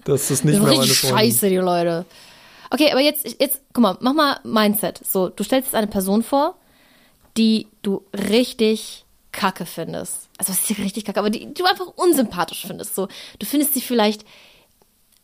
[0.04, 2.04] dass das nicht Das ist mehr meine Freunde scheiße, die Leute.
[2.70, 5.00] Okay, aber jetzt, jetzt, guck mal, mach mal Mindset.
[5.06, 6.56] So, du stellst jetzt eine Person vor,
[7.36, 10.28] die du richtig kacke findest.
[10.38, 12.94] Also was ist richtig kacke, aber die, die du einfach unsympathisch findest.
[12.94, 14.24] So, du findest sie vielleicht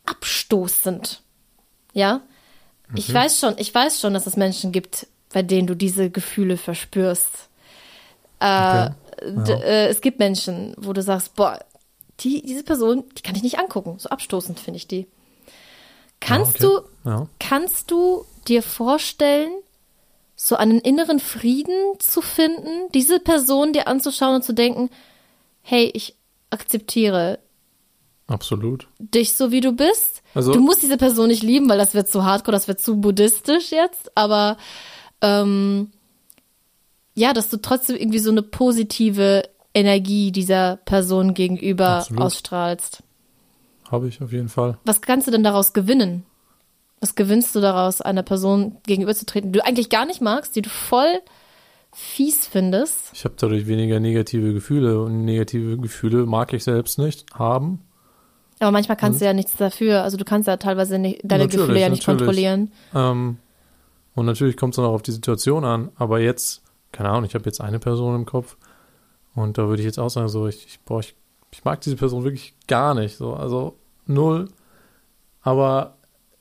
[0.05, 1.21] abstoßend.
[1.93, 2.21] Ja?
[2.95, 3.13] Ich Mhm.
[3.13, 7.47] weiß schon, ich weiß schon, dass es Menschen gibt, bei denen du diese Gefühle verspürst.
[8.41, 8.89] Äh,
[9.21, 11.59] d- äh, es gibt Menschen, wo du sagst, boah,
[12.21, 13.97] die, diese Person, die kann ich nicht angucken.
[13.99, 15.07] So abstoßend finde ich die.
[16.19, 16.81] Kannst Ah, okay.
[17.03, 17.27] du, Ja.
[17.39, 19.51] kannst du dir vorstellen,
[20.35, 24.89] so einen inneren Frieden zu finden, diese Person dir anzuschauen und zu denken,
[25.61, 26.15] hey, ich
[26.49, 27.37] akzeptiere
[28.27, 28.87] Absolut.
[28.97, 30.21] dich so wie du bist.
[30.33, 32.99] Also- du musst diese Person nicht lieben, weil das wird zu hardcore, das wird zu
[32.99, 34.57] buddhistisch jetzt, aber
[35.21, 35.91] ähm,
[37.13, 39.43] ja, dass du trotzdem irgendwie so eine positive
[39.73, 42.23] Energie dieser Person gegenüber Absolut.
[42.23, 43.03] ausstrahlst.
[43.89, 44.77] Habe ich auf jeden Fall.
[44.85, 46.23] Was kannst du denn daraus gewinnen?
[46.99, 50.69] Was gewinnst du daraus, einer Person gegenüberzutreten, die du eigentlich gar nicht magst, die du
[50.69, 51.19] voll
[51.91, 53.11] fies findest?
[53.13, 57.81] Ich habe dadurch weniger negative Gefühle und negative Gefühle mag ich selbst nicht haben.
[58.59, 60.03] Aber manchmal kannst du ja nichts dafür.
[60.03, 62.19] Also du kannst ja teilweise nicht, deine Gefühle ja nicht natürlich.
[62.19, 62.71] kontrollieren.
[62.93, 63.37] Ähm,
[64.13, 65.89] und natürlich kommt es dann auch auf die Situation an.
[65.95, 66.61] Aber jetzt,
[66.91, 68.57] keine Ahnung, ich habe jetzt eine Person im Kopf
[69.33, 71.15] und da würde ich jetzt auch sagen, so, ich, ich, boah, ich,
[71.51, 73.17] ich mag diese Person wirklich gar nicht.
[73.17, 74.49] So, also null.
[75.41, 75.97] Aber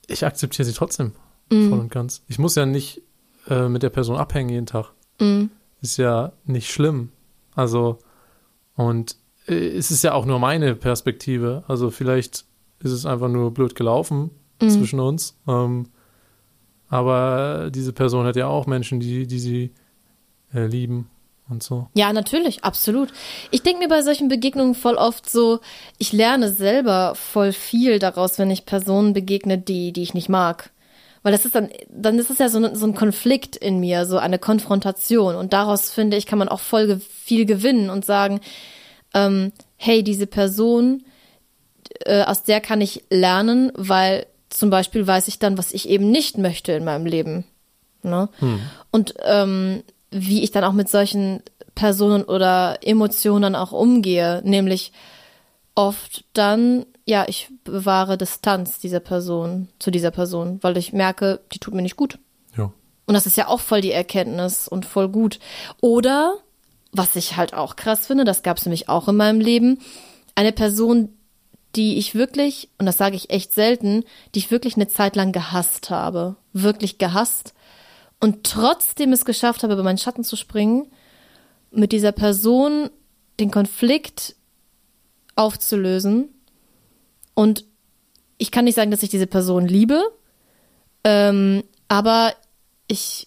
[0.07, 1.13] ich akzeptiere sie trotzdem
[1.49, 2.23] voll und ganz.
[2.29, 3.03] Ich muss ja nicht
[3.49, 4.93] äh, mit der Person abhängen jeden Tag.
[5.21, 5.51] Mhm.
[5.81, 7.11] Ist ja nicht schlimm.
[7.55, 7.99] Also,
[8.77, 11.65] und äh, es ist ja auch nur meine Perspektive.
[11.67, 12.45] Also vielleicht
[12.81, 14.31] ist es einfach nur blöd gelaufen
[14.69, 15.39] zwischen uns.
[15.49, 15.87] Ähm,
[16.89, 19.73] aber diese Person hat ja auch Menschen, die, die sie
[20.55, 21.11] äh, lieben
[21.49, 21.89] und so.
[21.95, 23.13] Ja, natürlich, absolut.
[23.51, 25.61] Ich denke mir bei solchen Begegnungen voll oft so,
[25.99, 30.71] ich lerne selber voll viel daraus, wenn ich Personen begegne, die, die ich nicht mag.
[31.23, 34.07] Weil das ist dann, dann ist es ja so ein, so ein Konflikt in mir,
[34.07, 35.35] so eine Konfrontation.
[35.35, 38.41] Und daraus, finde ich, kann man auch voll ge viel gewinnen und sagen,
[39.13, 41.05] ähm, hey, diese Person,
[42.07, 46.11] äh, aus der kann ich lernen, weil zum Beispiel weiß ich dann, was ich eben
[46.11, 47.45] nicht möchte in meinem Leben.
[48.03, 48.29] Ne?
[48.91, 51.43] Und ähm, wie ich dann auch mit solchen
[51.75, 54.93] Personen oder Emotionen auch umgehe, nämlich
[55.75, 61.59] oft dann, ja, ich bewahre Distanz dieser Person, zu dieser Person, weil ich merke, die
[61.59, 62.19] tut mir nicht gut.
[62.57, 62.73] Ja.
[63.07, 65.39] Und das ist ja auch voll die Erkenntnis und voll gut.
[65.81, 66.35] Oder,
[66.93, 69.79] was ich halt auch krass finde, das gab es nämlich auch in meinem Leben,
[70.35, 71.11] eine Person,
[71.77, 74.05] die ich wirklich, und das sage ich echt selten,
[74.35, 76.37] die ich wirklich eine Zeit lang gehasst habe.
[76.53, 77.55] Wirklich gehasst.
[78.21, 80.87] Und trotzdem es geschafft habe, über meinen Schatten zu springen,
[81.71, 82.91] mit dieser Person
[83.39, 84.37] den Konflikt
[85.37, 86.29] aufzulösen.
[87.35, 87.65] Und
[88.37, 90.03] ich kann nicht sagen, dass ich diese Person liebe,
[91.05, 92.35] ähm, aber
[92.87, 93.27] ich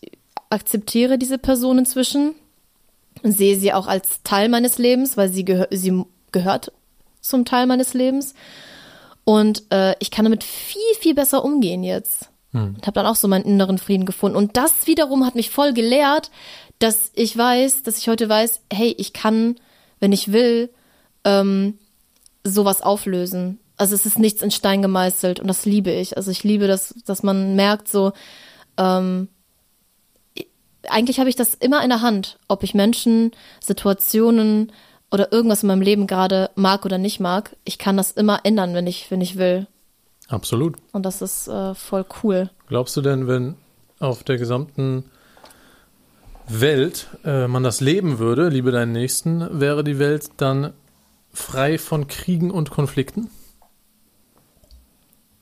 [0.49, 2.35] akzeptiere diese Person inzwischen
[3.23, 6.71] und sehe sie auch als Teil meines Lebens, weil sie, gehö sie gehört
[7.21, 8.35] zum Teil meines Lebens.
[9.23, 12.29] Und äh, ich kann damit viel, viel besser umgehen jetzt.
[12.61, 14.37] Und habe dann auch so meinen inneren Frieden gefunden.
[14.37, 16.29] Und das wiederum hat mich voll gelehrt,
[16.79, 19.55] dass ich weiß, dass ich heute weiß, hey, ich kann,
[19.99, 20.69] wenn ich will,
[21.23, 21.77] ähm,
[22.43, 23.59] sowas auflösen.
[23.77, 26.15] Also es ist nichts in Stein gemeißelt und das liebe ich.
[26.17, 28.13] Also ich liebe das, dass man merkt so,
[28.77, 29.29] ähm,
[30.89, 33.31] eigentlich habe ich das immer in der Hand, ob ich Menschen,
[33.61, 34.71] Situationen
[35.11, 37.55] oder irgendwas in meinem Leben gerade mag oder nicht mag.
[37.63, 39.67] Ich kann das immer ändern, wenn ich, wenn ich will.
[40.28, 40.78] Absolut.
[40.91, 42.49] Und das ist äh, voll cool.
[42.67, 43.55] Glaubst du denn, wenn
[43.99, 45.05] auf der gesamten
[46.47, 50.74] Welt äh, man das leben würde, liebe deinen Nächsten, wäre die Welt dann
[51.32, 53.30] frei von Kriegen und Konflikten?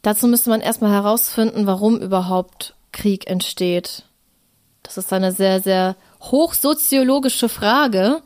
[0.01, 4.05] Dazu müsste man erstmal herausfinden, warum überhaupt Krieg entsteht.
[4.83, 8.21] Das ist eine sehr, sehr hochsoziologische Frage.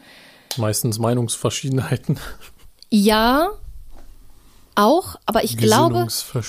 [0.58, 2.18] Meistens Meinungsverschiedenheiten.
[2.90, 3.50] Ja,
[4.76, 6.08] auch, aber ich glaube,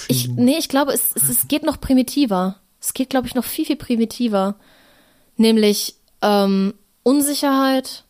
[0.08, 2.56] ich, nee, ich glaube, es, es, es geht noch primitiver.
[2.80, 4.56] Es geht, glaube ich, noch viel, viel primitiver.
[5.36, 8.04] Nämlich ähm, Unsicherheit,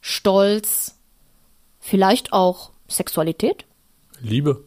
[0.00, 0.96] Stolz,
[1.78, 3.64] vielleicht auch Sexualität,
[4.20, 4.64] Liebe.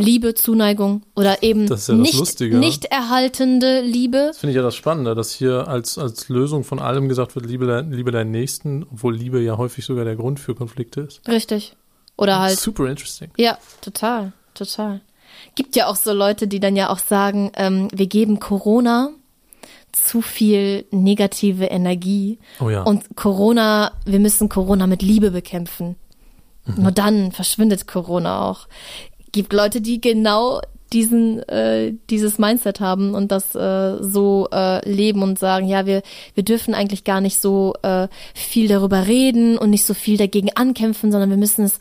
[0.00, 2.56] Liebe, Zuneigung oder eben ja nicht, Lustige.
[2.56, 4.28] nicht erhaltende Liebe.
[4.28, 7.46] Das finde ich ja das Spannende, dass hier als, als Lösung von allem gesagt wird,
[7.46, 11.26] liebe, liebe deinen Nächsten, obwohl Liebe ja häufig sogar der Grund für Konflikte ist.
[11.26, 11.76] Richtig.
[12.18, 13.30] Oder halt Super interesting.
[13.38, 15.00] Ja, total, total.
[15.54, 19.10] Gibt ja auch so Leute, die dann ja auch sagen, ähm, wir geben Corona
[19.92, 22.38] zu viel negative Energie.
[22.60, 22.82] Oh ja.
[22.82, 25.96] Und Corona, wir müssen Corona mit Liebe bekämpfen.
[26.66, 26.82] Mhm.
[26.82, 28.68] Nur dann verschwindet Corona auch.
[29.32, 30.60] Gibt Leute, die genau
[30.92, 36.02] diesen äh, dieses Mindset haben und das äh, so äh, leben und sagen, ja, wir
[36.34, 40.50] wir dürfen eigentlich gar nicht so äh, viel darüber reden und nicht so viel dagegen
[40.54, 41.78] ankämpfen, sondern wir müssen es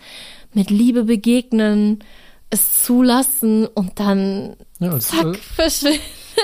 [0.54, 2.04] mit Liebe begegnen,
[2.50, 6.02] es zulassen und dann Ja, als, zack äh, verschwindet.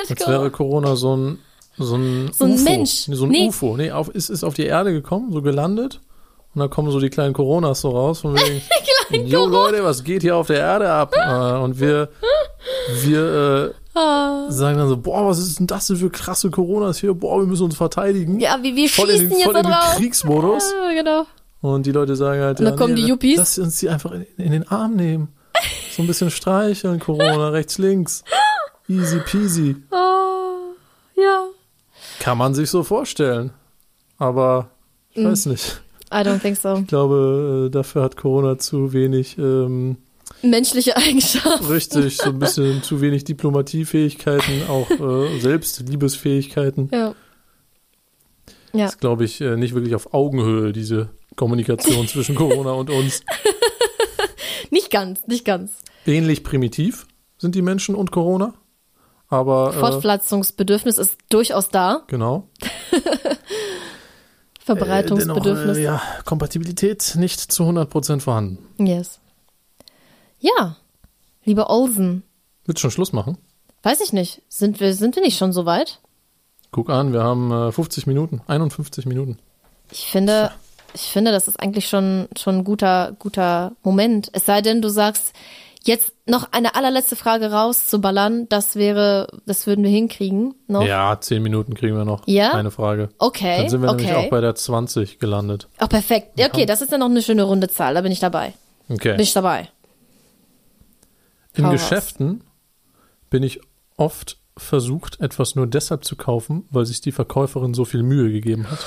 [0.10, 1.40] als wäre Corona so ein
[1.78, 2.64] so ein, So ein UFO.
[2.64, 3.08] Mensch.
[3.08, 3.48] Nee, so ein Nee.
[3.48, 3.76] UFO.
[3.78, 6.02] Nee, auf, ist, ist auf die Erde gekommen, so gelandet.
[6.56, 8.62] Und dann kommen so die kleinen Coronas so raus von wegen,
[9.28, 11.14] jo Leute, was geht hier auf der Erde ab?
[11.24, 12.10] Äh, und wir,
[13.04, 14.48] wir Ah.
[14.50, 17.14] äh, sagen dann so, boah, was ist denn das denn für krasse Coronas hier?
[17.14, 18.40] Boah, wir müssen uns verteidigen.
[18.40, 19.96] Ja, wir, wir voll schießen den, jetzt voll in den drauf.
[19.98, 20.74] Kriegsmodus.
[20.74, 21.26] Ja, genau.
[21.62, 23.38] Und die Leute sagen halt, Und dann kommen die Yuppies.
[23.38, 25.30] Lass uns die einfach in, in den Arm nehmen.
[25.96, 28.24] So ein bisschen streicheln, Corona, rechts, links.
[28.90, 29.76] Easy peasy.
[29.92, 30.74] Oh,
[31.16, 31.44] ja.
[32.20, 33.52] Kann man sich so vorstellen.
[34.18, 34.72] Aber
[35.12, 35.83] ich weiß nicht.
[36.14, 36.76] I don't think so.
[36.78, 39.98] Ich glaube, äh, dafür hat Corona zu wenig, ähm,
[40.42, 41.70] Menschliche Eigenschaft.
[41.70, 46.90] richtig, so ein bisschen zu wenig Diplomatiefähigkeiten, auch äh, Selbstliebesfähigkeiten.
[46.92, 47.16] Ja.
[48.74, 48.88] Ja.
[48.88, 53.24] ist, glaube ich, äh, nicht wirklich auf Augenhöhe, diese Kommunikation zwischen Corona und uns.
[54.72, 55.72] Nicht ganz, nicht ganz.
[56.08, 57.06] Ähnlich primitiv
[57.38, 58.56] sind die Menschen und Corona.
[59.28, 62.02] Aber äh, Fortpflanzungsbedürfnis ist durchaus da.
[62.08, 62.50] genau.
[64.66, 65.78] Verbreitungsbedürfnis.
[65.78, 68.58] Äh, dennoch, äh, ja, Kompatibilität nicht zu 100% vorhanden.
[68.84, 69.20] Yes.
[70.40, 70.76] Ja,
[71.44, 72.24] lieber Olsen,
[72.66, 73.38] Willst du schon Schluss machen?
[73.86, 76.00] weiß ich nicht, sind wir, sind wir nicht schon so weit?
[76.72, 79.38] Guck an, wir haben äh, 50 Minuten, 51 Minuten.
[79.92, 80.52] Ich finde,
[80.94, 84.30] ich finde, das ist eigentlich schon, schon ein guter, guter Moment.
[84.34, 85.34] Es sei denn, du sagst,
[85.88, 90.56] jetzt noch eine allerletzte Frage rauszuballern, das wäre, das würden wir hinkriegen.
[90.68, 90.84] Noch?
[90.84, 92.28] Ja, 10 Minuten kriegen wir noch.
[92.28, 92.52] Ja?
[92.52, 93.10] Keine Frage.
[93.18, 94.26] Okay, Dann sind wir nämlich okay.
[94.26, 95.68] auch bei der 20 gelandet.
[95.82, 96.40] Oh, perfekt.
[96.40, 98.54] Okay, das ist ja noch eine schöne runde Zahl, da bin ich dabei.
[98.90, 99.14] Okay.
[99.14, 99.70] Bin ich dabei.
[101.56, 101.82] In Hau raus.
[101.82, 102.44] Geschäften
[103.30, 103.62] bin ich
[103.98, 108.70] oft versucht, etwas nur deshalb zu kaufen, weil sich die Verkäuferin so viel Mühe gegeben
[108.70, 108.80] hat.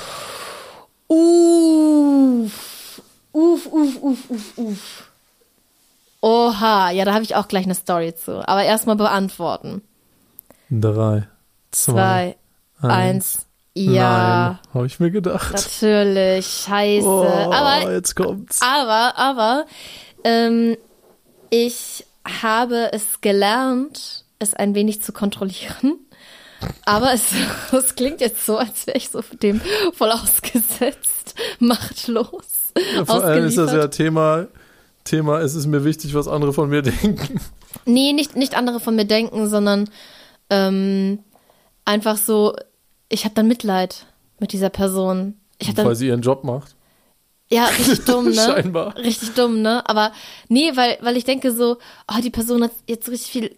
[1.07, 3.01] Uff.
[3.33, 5.11] Uff, uff, uff, uff, uff.
[6.27, 8.45] Oha, ja, da habe ich auch gleich eine Story zu.
[8.45, 9.81] Aber erstmal beantworten.
[10.69, 11.25] Drei,
[11.71, 12.35] zwei,
[12.81, 13.45] Zwei, eins.
[13.73, 15.53] Ja, Nein, habe ich mir gedacht.
[15.53, 16.45] natürlich.
[16.45, 17.07] Scheiße.
[17.07, 17.23] Oh,
[17.53, 18.61] aber, jetzt kommt's.
[18.61, 19.65] aber, aber,
[20.25, 20.75] ähm,
[21.49, 22.05] ich
[22.41, 25.97] habe es gelernt, es ein wenig zu kontrollieren.
[26.83, 27.31] Aber es,
[27.71, 29.61] es klingt jetzt so, als wäre ich so dem
[29.93, 32.73] voll ausgesetzt, machtlos.
[33.05, 33.87] Vor allem ist das ja.
[33.87, 34.47] Thema,
[35.07, 37.39] Thema, es ist mir wichtig, was andere von mir denken.
[37.85, 39.89] Nee, nicht, nicht andere von mir denken, sondern
[40.49, 41.19] ähm,
[41.85, 42.55] einfach so,
[43.09, 44.05] ich habe dann Mitleid
[44.39, 45.35] mit dieser Person.
[45.59, 46.75] Ich habe Weil dann, sie ihren Job macht.
[47.49, 48.33] ja, richtig dumm, ne?
[48.35, 48.95] Scheinbar.
[48.97, 49.87] Richtig dumm, ne?
[49.89, 50.11] Aber
[50.49, 51.77] nee, weil, weil ich denke so,
[52.11, 53.55] oh, die Person hat jetzt richtig viel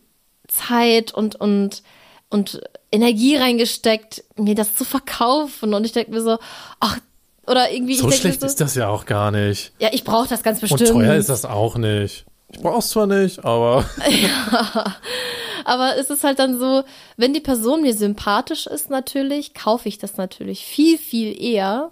[0.47, 1.84] Zeit und, und,
[2.30, 5.74] und Energie reingesteckt, mir das zu verkaufen.
[5.74, 6.38] Und ich denke mir so,
[6.80, 7.00] ach,
[7.50, 9.74] oder irgendwie, So denke schlecht so, ist das ja auch gar nicht.
[9.80, 10.82] ja, ich brauche das ganz bestimmt.
[10.91, 12.26] Und teuer ist das auch nicht.
[12.52, 13.86] Ich brauch's zwar nicht, aber
[15.70, 16.84] Aber es ist halt dann so,
[17.16, 21.91] wenn die Person mir sympathisch ist, natürlich, kaufe ich das natürlich viel, viel eher.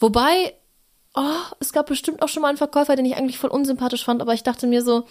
[0.00, 0.54] Wobei,
[1.14, 1.22] oh,
[1.60, 4.34] es gab bestimmt auch schon mal einen Verkäufer, den ich eigentlich voll unsympathisch fand, aber
[4.34, 5.04] ich dachte mir so,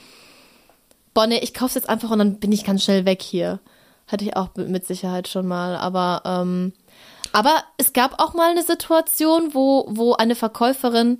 [1.13, 3.59] boah, nee, ich kauf's jetzt einfach und dann bin ich ganz schnell weg hier.
[4.07, 6.73] Hatte ich auch mit mit Sicherheit schon mal, aber, ähm,
[7.37, 11.19] aber es gab auch mal eine Situation, wo, wo eine Verkäuferin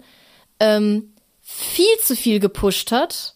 [0.59, 1.13] ähm,
[1.43, 3.36] viel zu viel gepusht hat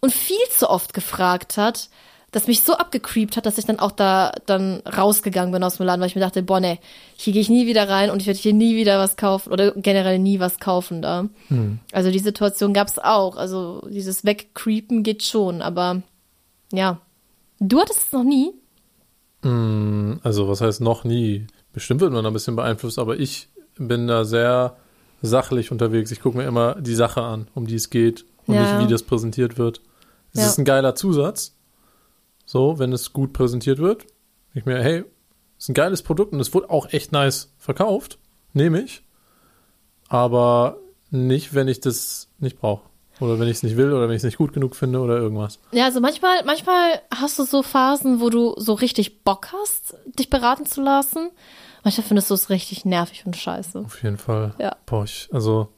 [0.00, 1.88] und viel zu oft gefragt hat,
[2.30, 5.86] das mich so abgecreept hat, dass ich dann auch da dann rausgegangen bin aus dem
[5.86, 6.78] Laden, weil ich mir dachte, boah, nee,
[7.16, 9.72] hier gehe ich nie wieder rein und ich werde hier nie wieder was kaufen oder
[9.72, 11.30] generell nie was kaufen da.
[11.92, 13.38] Also die Situation gab's auch.
[13.38, 16.02] Also dieses Wegcreepen geht schon, aber
[16.74, 17.00] ja.
[17.58, 18.52] Du hattest es noch nie?
[19.40, 21.46] Mm, also was heißt noch nie?
[21.78, 24.74] Bestimmt wird man da ein bisschen beeinflusst, aber ich bin da sehr
[25.22, 26.10] sachlich unterwegs.
[26.10, 28.62] Ich gucke mir immer die Sache an, um die es geht und Ja.
[28.62, 29.80] nicht, wie das präsentiert wird.
[30.32, 30.46] Es Ja.
[30.48, 31.54] ist ein geiler Zusatz.
[32.44, 34.06] So, wenn es gut präsentiert wird.
[34.54, 35.04] Ich mir, hey,
[35.56, 38.18] ist ein geiles Produkt und es wurde auch echt nice verkauft.
[38.54, 39.04] Nehme ich.
[40.08, 40.78] Aber
[41.12, 42.82] nicht, wenn ich das nicht brauche.
[43.20, 45.16] Oder wenn ich es nicht will oder wenn ich es nicht gut genug finde oder
[45.16, 45.60] irgendwas.
[45.70, 50.28] Ja, also manchmal, manchmal hast du so Phasen, wo du so richtig Bock hast, dich
[50.28, 51.30] beraten zu lassen.
[51.84, 53.80] Manchmal findest du es richtig nervig und scheiße.
[53.80, 54.54] Auf jeden Fall.
[54.58, 54.76] Ja.
[54.86, 55.68] Boah, ich, also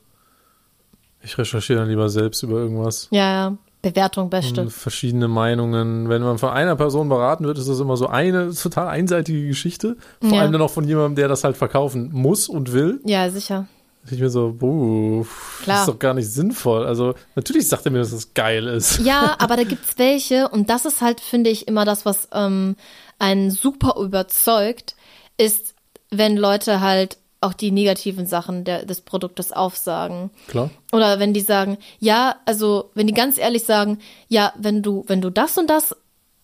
[1.23, 3.09] ich recherchiere dann lieber selbst über irgendwas.
[3.11, 3.57] Ja, ja.
[3.83, 4.61] Bewertung beste.
[4.63, 6.09] Und verschiedene Meinungen.
[6.11, 9.97] Wenn man von einer Person beraten wird, ist das immer so eine total einseitige Geschichte.
[10.21, 10.41] Vor Ja.
[10.43, 13.01] allem dann auch von jemandem, der das halt verkaufen muss und will.
[13.05, 13.67] Ja, sicher.
[14.11, 15.25] Ich mir so, buh,
[15.67, 16.87] das ist doch gar nicht sinnvoll.
[16.87, 18.99] Also, natürlich sagt er mir, dass das geil ist.
[19.01, 22.77] Ja, aber da gibt's welche und das ist halt, finde ich, immer das, was ähm,
[23.19, 24.95] einen super überzeugt,
[25.39, 25.75] ist,
[26.11, 30.31] wenn Leute halt auch die negativen Sachen der, des Produktes aufsagen.
[30.49, 30.71] Klar.
[30.93, 33.99] Oder wenn die sagen, ja, also wenn die ganz ehrlich sagen,
[34.29, 35.97] ja, wenn du, wenn du das und das,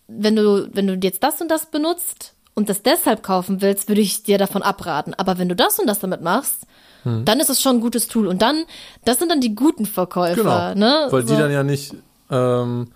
[0.08, 4.00] wenn du, wenn du jetzt das und das benutzt und das deshalb kaufen willst, würde
[4.00, 5.12] ich dir davon abraten.
[5.12, 6.66] Aber wenn du das und das damit machst,
[7.02, 7.24] Hm.
[7.24, 8.26] dann ist es schon ein gutes Tool.
[8.26, 8.64] Und dann,
[9.04, 11.06] das sind dann die guten Verkäufer, ne?
[11.10, 11.36] Weil die So.
[11.38, 11.94] dann ja nicht
[12.30, 12.88] ähm,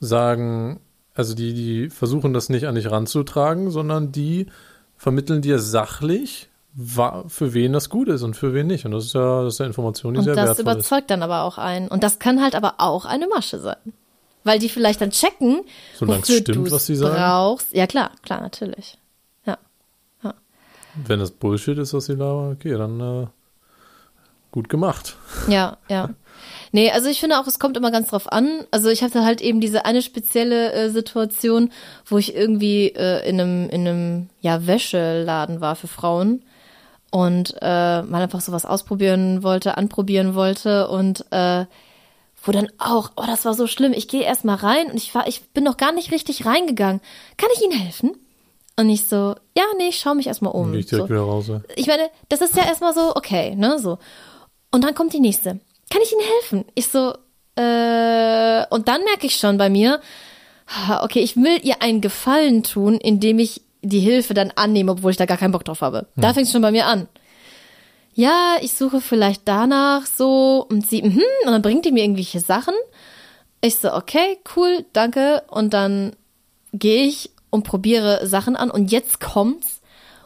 [0.00, 0.80] sagen,
[1.14, 4.46] also die, die versuchen das nicht an dich ranzutragen, sondern die
[5.04, 8.86] vermitteln dir sachlich, für wen das gut ist und für wen nicht.
[8.86, 10.72] Und das ist ja, das ist ja Information, die Und sehr das wertvoll ist.
[10.72, 11.88] überzeugt dann aber auch einen.
[11.88, 13.76] Und das kann halt aber auch eine Masche sein.
[14.44, 15.60] Weil die vielleicht dann checken,
[15.94, 17.16] Solange es wofür stimmt, was sie sagen.
[17.16, 17.74] brauchst.
[17.74, 18.96] Ja, klar, klar, natürlich.
[19.44, 19.58] Ja.
[21.06, 23.26] Wenn das Bullshit ist, was sie labern, okay, dann äh,
[24.54, 25.16] gut gemacht.
[25.48, 26.10] Ja, ja.
[26.70, 28.64] Nee, also ich finde auch, es kommt immer ganz drauf an.
[28.70, 31.72] Also ich hatte halt eben diese eine spezielle äh, Situation,
[32.06, 36.44] wo ich irgendwie äh, in einem, in einem ja, Wäscheladen war für Frauen
[37.10, 41.66] und äh, mal einfach sowas ausprobieren wollte, anprobieren wollte und äh,
[42.44, 43.92] wo dann auch, oh, das war so schlimm.
[43.92, 47.00] Ich gehe erst mal rein und ich war, ich bin noch gar nicht richtig reingegangen.
[47.38, 48.12] Kann ich Ihnen helfen?
[48.76, 50.74] Und ich so, ja, nee, ich schaue mich erst mal um.
[50.74, 51.50] Ich direkt so wieder raus.
[51.76, 53.98] ich meine, das ist ja erstmal so, okay, ne, so.
[54.74, 55.60] Und dann kommt die nächste.
[55.88, 56.64] Kann ich Ihnen helfen?
[56.74, 57.14] Ich so,
[57.54, 60.00] äh, und dann merke ich schon bei mir,
[61.00, 65.16] okay, ich will ihr einen Gefallen tun, indem ich die Hilfe dann annehme, obwohl ich
[65.16, 66.08] da gar keinen Bock drauf habe.
[66.16, 67.06] Da fängt es schon bei mir an.
[68.14, 72.40] Ja, ich suche vielleicht danach so und sie, mhm, und dann bringt die mir irgendwelche
[72.40, 72.74] Sachen.
[73.60, 75.44] Ich so, okay, cool, danke.
[75.46, 76.16] Und dann
[76.72, 79.82] gehe ich und probiere Sachen an und jetzt kommt's.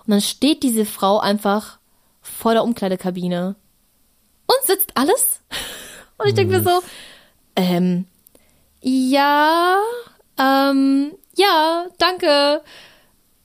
[0.07, 1.79] Und dann steht diese Frau einfach
[2.23, 3.55] vor der Umkleidekabine
[4.49, 5.41] und sitzt alles.
[6.19, 6.83] Und ich denke mir so,
[7.55, 8.07] ähm,
[8.81, 9.79] ja,
[10.37, 12.63] ähm, ja, danke.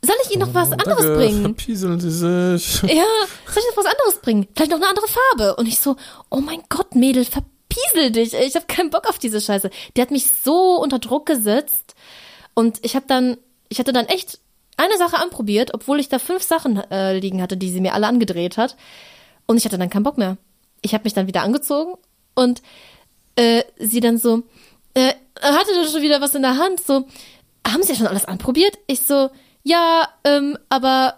[0.02, 1.42] Soll ich Ihnen noch was anderes Danke, bringen?
[1.44, 2.82] Verpieseln Sie sich.
[2.82, 3.06] Ja,
[3.48, 4.48] soll ich noch was anderes bringen?
[4.54, 5.56] Vielleicht noch eine andere Farbe.
[5.56, 5.96] Und ich so,
[6.30, 8.34] oh mein Gott, Mädel, verpiesel dich.
[8.34, 9.70] Ich habe keinen Bock auf diese Scheiße.
[9.96, 11.96] Der hat mich so unter Druck gesetzt.
[12.54, 13.38] Und ich habe dann,
[13.70, 14.40] ich hatte dann echt
[14.76, 18.08] eine Sache anprobiert, obwohl ich da fünf Sachen äh, liegen hatte, die sie mir alle
[18.08, 18.76] angedreht hat.
[19.46, 20.38] Und ich hatte dann keinen Bock mehr.
[20.84, 21.96] Ich habe mich dann wieder angezogen
[22.36, 22.62] und
[23.36, 24.44] äh, sie dann so,
[24.94, 27.06] äh, hatte dann schon wieder was in der Hand, so,
[27.68, 28.78] haben Sie ja schon alles anprobiert?
[28.88, 29.30] Ich so,
[29.64, 31.16] ja, ähm, aber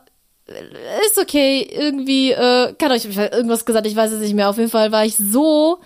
[0.47, 4.49] äh, ist okay, irgendwie, äh, kann euch, hab irgendwas gesagt, ich weiß es nicht mehr.
[4.49, 5.79] Auf jeden Fall war ich so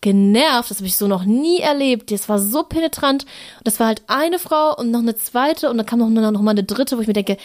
[0.00, 2.10] genervt, das habe ich so noch nie erlebt.
[2.10, 3.24] Das war so penetrant.
[3.58, 6.42] Und das war halt eine Frau und noch eine zweite und dann kam noch, noch
[6.42, 7.36] mal eine dritte, wo ich mir denke,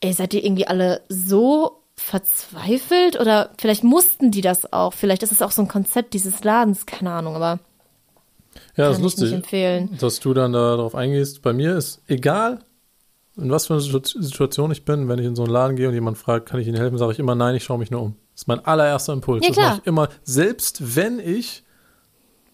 [0.00, 4.92] ey, seid ihr irgendwie alle so verzweifelt oder vielleicht mussten die das auch.
[4.92, 7.58] Vielleicht ist es auch so ein Konzept dieses Ladens, keine Ahnung, aber
[8.76, 9.96] Ja, das kann ist lustig, empfehlen.
[10.00, 11.42] dass du dann da darauf eingehst.
[11.42, 12.60] Bei mir ist egal,
[13.36, 15.94] in was für Situ- Situation ich bin, wenn ich in so einen Laden gehe und
[15.94, 18.16] jemand fragt, kann ich Ihnen helfen, sage ich immer nein, ich schaue mich nur um.
[18.34, 19.44] Das ist mein allererster Impuls.
[19.44, 21.64] Ja, das mache ich immer, selbst wenn ich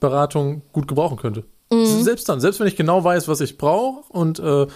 [0.00, 1.44] Beratung gut gebrauchen könnte.
[1.70, 1.84] Mhm.
[2.02, 4.66] Selbst dann, selbst wenn ich genau weiß, was ich brauche und äh,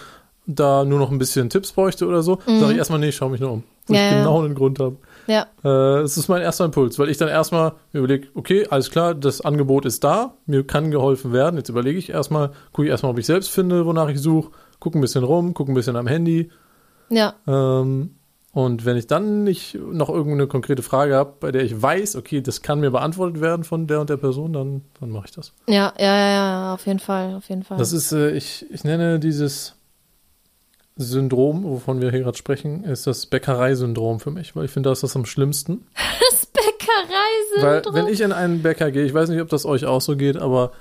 [0.47, 3.29] da nur noch ein bisschen Tipps bräuchte oder so, sage ich erstmal, nee, ich schaue
[3.29, 3.63] mich nur um.
[3.89, 3.95] Wo.
[3.95, 4.97] Ja, ich genau einen Grund habe.
[5.27, 8.89] Ja, Äh, Das ist mein erster Impuls, weil ich dann erstmal mir überlege, okay, alles
[8.89, 11.57] klar, das Angebot ist da, mir kann geholfen werden.
[11.57, 14.97] Jetzt überlege ich erstmal, gucke ich erstmal, ob ich selbst finde, wonach ich suche, gucke
[14.97, 16.49] ein bisschen rum, gucke ein bisschen am Handy.
[17.09, 18.15] ja, Ähm,
[18.51, 22.41] und wenn ich dann nicht noch irgendeine konkrete Frage habe, bei der ich weiß, okay,
[22.41, 25.53] das kann mir beantwortet werden von der und der Person, dann, dann mache ich das.
[25.67, 27.77] ja, ja, ja, ja, auf jeden Fall, auf jeden Fall.
[27.77, 29.75] Das ist, äh, ich, ich nenne dieses
[31.01, 34.99] Syndrom, wovon wir hier gerade sprechen, ist das Bäckereisyndrom für mich, weil ich finde, das
[34.99, 35.85] ist das am schlimmsten.
[36.31, 37.93] das Bäckereisyndrom.
[37.95, 40.17] Weil wenn ich in einen Bäcker gehe, ich weiß nicht, ob das euch auch so
[40.17, 40.71] geht, aber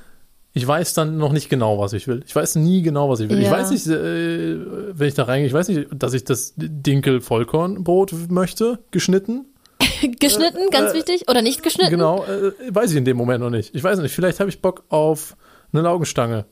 [0.55, 2.25] ich weiß dann noch nicht genau, was ich will.
[2.27, 3.39] Ich weiß nie genau, was ich will.
[3.39, 3.53] Ich Ja.
[3.53, 4.57] weiß nicht, äh,
[4.99, 9.47] wenn ich da reingehe, ich weiß nicht, dass ich das Dinkel-Vollkornbrot möchte, geschnitten.
[10.19, 11.29] geschnitten, ganz wichtig.
[11.29, 11.91] Oder nicht geschnitten.
[11.91, 13.73] Genau, äh, weiß ich in dem Moment noch nicht.
[13.75, 15.37] Ich weiß nicht, vielleicht habe ich Bock auf
[15.73, 16.47] eine Laugenstange.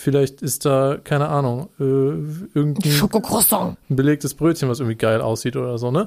[0.00, 3.76] Vielleicht ist da, keine Ahnung, äh, irgendein Schokocroissant.
[3.90, 6.06] ein belegtes Brötchen, was irgendwie geil aussieht oder so, ne?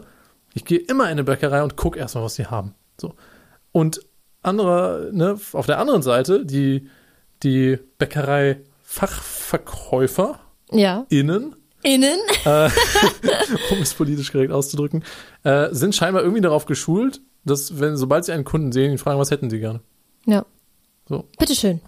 [0.54, 2.74] Ich gehe immer in eine Bäckerei und gucke erstmal, was sie haben.
[2.98, 3.16] So.
[3.74, 4.00] Und
[4.44, 6.88] anderer, ne, auf der anderen Seite, die,
[7.44, 10.38] die Bäckerei-FachverkäuferInnen,
[10.72, 11.06] Ja.
[11.10, 11.54] Innen.
[13.72, 15.04] um es politisch korrekt auszudrücken,
[15.44, 19.20] äh, sind scheinbar irgendwie darauf geschult, dass, wenn, sobald sie einen Kunden sehen, ihn fragen,
[19.20, 19.82] was hätten sie gerne?
[20.26, 20.46] Ja.
[21.10, 21.28] So.
[21.38, 21.82] Bitteschön.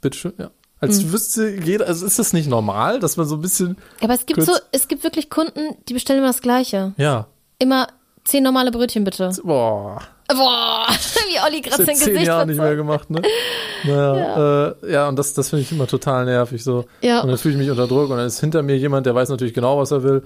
[0.00, 0.50] Bitteschön, ja.
[0.86, 1.12] Als Mhm.
[1.12, 4.42] wüsste jeder, also ist das nicht normal, dass man so ein bisschen, Aber es gibt
[4.42, 6.92] so, es gibt wirklich Kunden, die bestellen immer das Gleiche.
[6.96, 7.26] ja,
[7.58, 7.88] Immer
[8.24, 9.30] zehn normale Brötchen bitte.
[9.44, 10.86] boah, Boah,
[11.30, 13.22] wie Olli gerade sein Seit zehn Gesicht Jahren nicht mehr gemacht, ne?
[13.84, 16.84] Naja, ja, äh, ja und das, das finde ich immer total nervig so.
[17.00, 17.20] Ja.
[17.20, 19.28] Und dann fühle ich mich unter Druck und dann ist hinter mir jemand, der weiß
[19.28, 20.22] natürlich genau, was er will.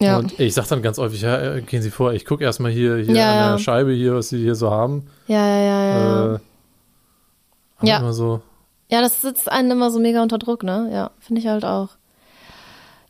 [0.00, 0.18] Ja.
[0.18, 2.96] Und ich sag dann ganz häufig, ja, äh, gehen Sie vor, ich gucke erstmal hier,
[2.96, 3.58] hier Ja, an der ja.
[3.58, 5.06] Scheibe hier, was Sie hier so haben.
[5.28, 6.34] ja, ja, ja, ja.
[6.34, 6.38] Äh,
[7.82, 7.98] Ja.
[7.98, 8.40] Immer so,
[8.88, 10.88] Ja, das sitzt einen immer so mega unter Druck, ne?
[10.92, 11.90] Ja, finde ich halt auch.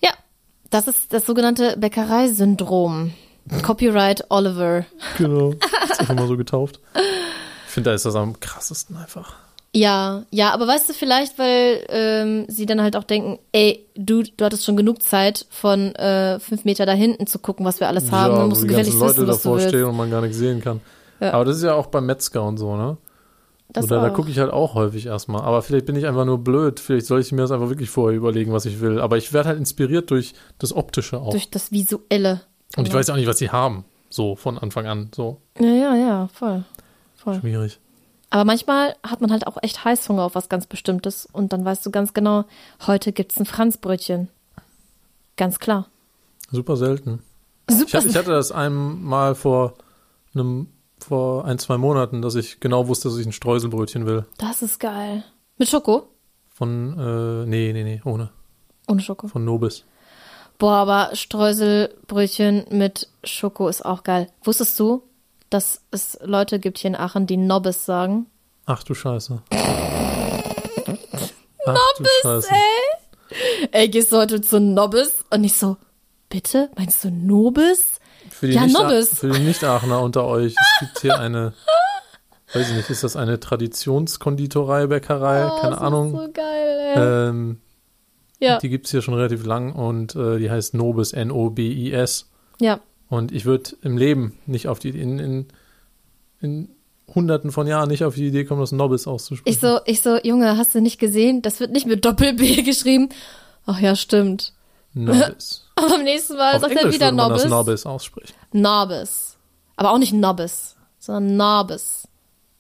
[0.03, 0.11] Ja,
[0.70, 3.12] das ist das sogenannte Bäckereisyndrom.
[3.62, 4.87] Copyright Oliver.
[5.18, 5.53] genau.
[5.53, 6.81] Ist einfach mal so getauft.
[7.66, 9.35] Ich finde, da ist das am krassesten einfach.
[9.77, 14.22] Ja, ja, aber weißt du, vielleicht, weil ähm, sie dann halt auch denken, ey, du,
[14.22, 17.87] du hattest schon genug Zeit, von äh, fünf Meter da hinten zu gucken, was wir
[17.87, 18.33] alles haben.
[18.33, 19.68] ja, dann musst du gefälligst Leute wissen, was du davor willst.
[19.68, 20.81] stehen und man gar nichts sehen kann.
[21.20, 21.35] Ja.
[21.35, 22.97] Aber das ist ja auch beim Metzger und so, ne?
[23.69, 24.14] Das Oder da auch.
[24.14, 25.43] gucke ich halt auch häufig erstmal.
[25.43, 26.79] Aber vielleicht bin ich einfach nur blöd.
[26.81, 29.01] Vielleicht soll ich mir das einfach wirklich vorher überlegen, was ich will.
[29.01, 31.31] Aber ich werde halt inspiriert durch das Optische auch.
[31.31, 32.41] Durch das Visuelle.
[32.77, 33.85] und ich weiß ja auch nicht, was sie haben.
[34.09, 35.11] So von Anfang an.
[35.14, 36.64] So Ja, ja, ja, voll.
[37.17, 37.41] voll.
[37.41, 37.81] schwierig.
[38.31, 41.85] Aber manchmal hat man halt auch echt Heißhunger auf was ganz Bestimmtes und dann weißt
[41.87, 42.45] du ganz genau,
[42.87, 44.29] heute gibt's ein Franzbrötchen.
[45.37, 45.87] Ganz klar.
[46.51, 47.21] Super selten.
[47.69, 47.99] Ich Super.
[47.99, 49.75] hatte, ich hatte das einmal vor
[50.35, 50.69] einem,
[51.07, 54.26] vor ein, zwei Monaten, dass ich genau wusste, dass ich ein Streuselbrötchen will.
[54.38, 55.24] das ist geil.
[55.57, 56.09] Mit Schoko?
[56.48, 58.30] Von, äh, nee, nee, nee, ohne.
[58.88, 59.28] Ohne Schoko.
[59.28, 59.84] Von Nobis.
[60.59, 64.28] Boah, aber Streuselbrötchen mit Schoko ist auch geil.
[64.42, 65.02] Wusstest du,
[65.50, 68.26] dass es Leute gibt hier in Aachen, die Nobbes sagen?
[68.64, 69.42] Ach du Scheiße.
[71.66, 72.48] Ach du Scheiße.
[73.70, 75.24] Ey, gehst du heute zu Nobbes?
[75.30, 75.76] Und ich so,
[76.28, 76.70] bitte?
[76.76, 78.00] Meinst du Nobis?
[78.39, 79.09] Für die Ja, nicht.
[79.09, 81.53] Für die Nicht-Aachener unter euch, es gibt hier eine,
[82.53, 85.47] weiß ich nicht, ist das eine Traditionskonditorei, Bäckerei?
[85.47, 86.11] Oh, Keine Ahnung.
[86.12, 87.28] So geil, ey.
[87.30, 87.61] Ähm,
[88.39, 92.28] ja, Die gibt's hier schon relativ lang und äh, die heißt Nobis, N-O-B-I-S.
[92.61, 92.80] ja.
[93.09, 95.47] Und ich würde im Leben nicht auf die, in, in,
[96.41, 96.68] in
[97.14, 99.55] hunderten von Jahren nicht auf die Idee kommen, das Nobis auszusprechen.
[99.55, 101.41] Ich so, ich so, Junge, hast du nicht gesehen?
[101.41, 103.11] Das wird nicht mit Doppel-B geschrieben.
[103.64, 104.53] Ach ja, stimmt.
[105.05, 105.64] Nobis.
[105.76, 108.34] Aber beim nächsten Mal auf sagt er Englisch wieder würde man das Nobis aussprechen.
[108.53, 109.36] Nobbes.
[109.76, 112.09] Aber auch nicht Nobbes, sondern Nobbes.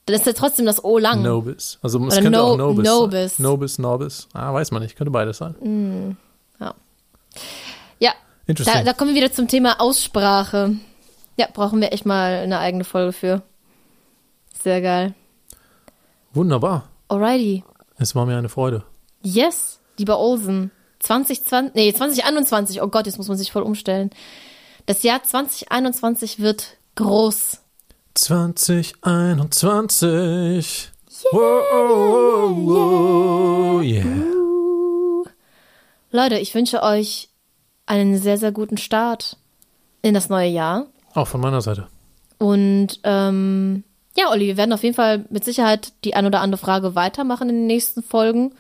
[0.04, 1.22] Dann ist ja trotzdem das O lang.
[1.22, 1.78] Nobis.
[1.82, 3.36] Also es Oder könnte No- auch Nobis Nobis.
[3.38, 3.42] sein.
[3.44, 4.28] Nobis, Nobis.
[4.34, 4.96] Ah, weiß man nicht.
[4.96, 6.16] Könnte beides sein.
[7.98, 8.14] Ja,
[8.46, 8.78] Interesting.
[8.78, 10.76] da, da kommen wir wieder zum Thema Aussprache.
[11.36, 13.42] Ja, brauchen wir echt mal eine eigene Folge für.
[14.62, 15.14] Sehr geil.
[16.32, 16.84] Wunderbar.
[17.08, 17.64] Alrighty.
[17.98, 18.84] Es war mir eine Freude.
[19.22, 20.70] Yes, lieber Olsen.
[21.00, 22.80] 2020, nee, 2021.
[22.82, 24.10] Oh Gott, jetzt muss man sich voll umstellen.
[24.86, 27.60] Das Jahr 2021 wird groß.
[28.14, 30.92] 2021.
[31.32, 34.06] Wow, wow, wow, yeah.
[36.10, 37.28] Leute, ich wünsche euch
[37.86, 39.36] einen sehr, sehr guten Start
[40.02, 40.86] in das neue Jahr.
[41.14, 41.88] Auch von meiner Seite.
[42.38, 43.84] Und ähm,
[44.16, 47.48] ja, Olli, wir werden auf jeden Fall mit Sicherheit die ein oder andere Frage weitermachen
[47.48, 48.54] in den nächsten Folgen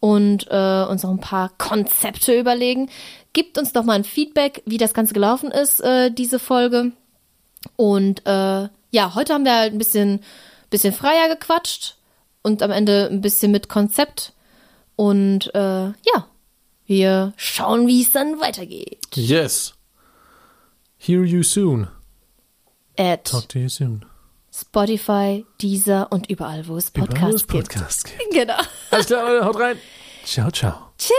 [0.00, 2.90] und äh, uns noch ein paar Konzepte überlegen.
[3.32, 6.92] Gebt uns doch mal ein Feedback, wie das Ganze gelaufen ist, äh, diese Folge.
[7.76, 10.20] Und äh, ja, heute haben wir halt ein bisschen,
[10.70, 11.96] bisschen freier gequatscht
[12.42, 14.32] und am Ende ein bisschen mit Konzept.
[14.96, 16.26] Und äh, ja,
[16.86, 19.06] wir schauen, wie es dann weitergeht.
[19.14, 19.74] Yes.
[20.98, 21.88] Hear you soon.
[22.98, 24.04] At Talk to you soon.
[24.60, 27.68] Spotify, Deezer und überall, wo es Überall, wo Podcasts es gibt.
[27.68, 28.20] Podcasts gibt.
[28.32, 28.58] Genau.
[28.90, 29.76] Alles klar, haut rein.
[30.24, 30.92] Ciao, ciao.
[30.98, 31.14] Tschüss.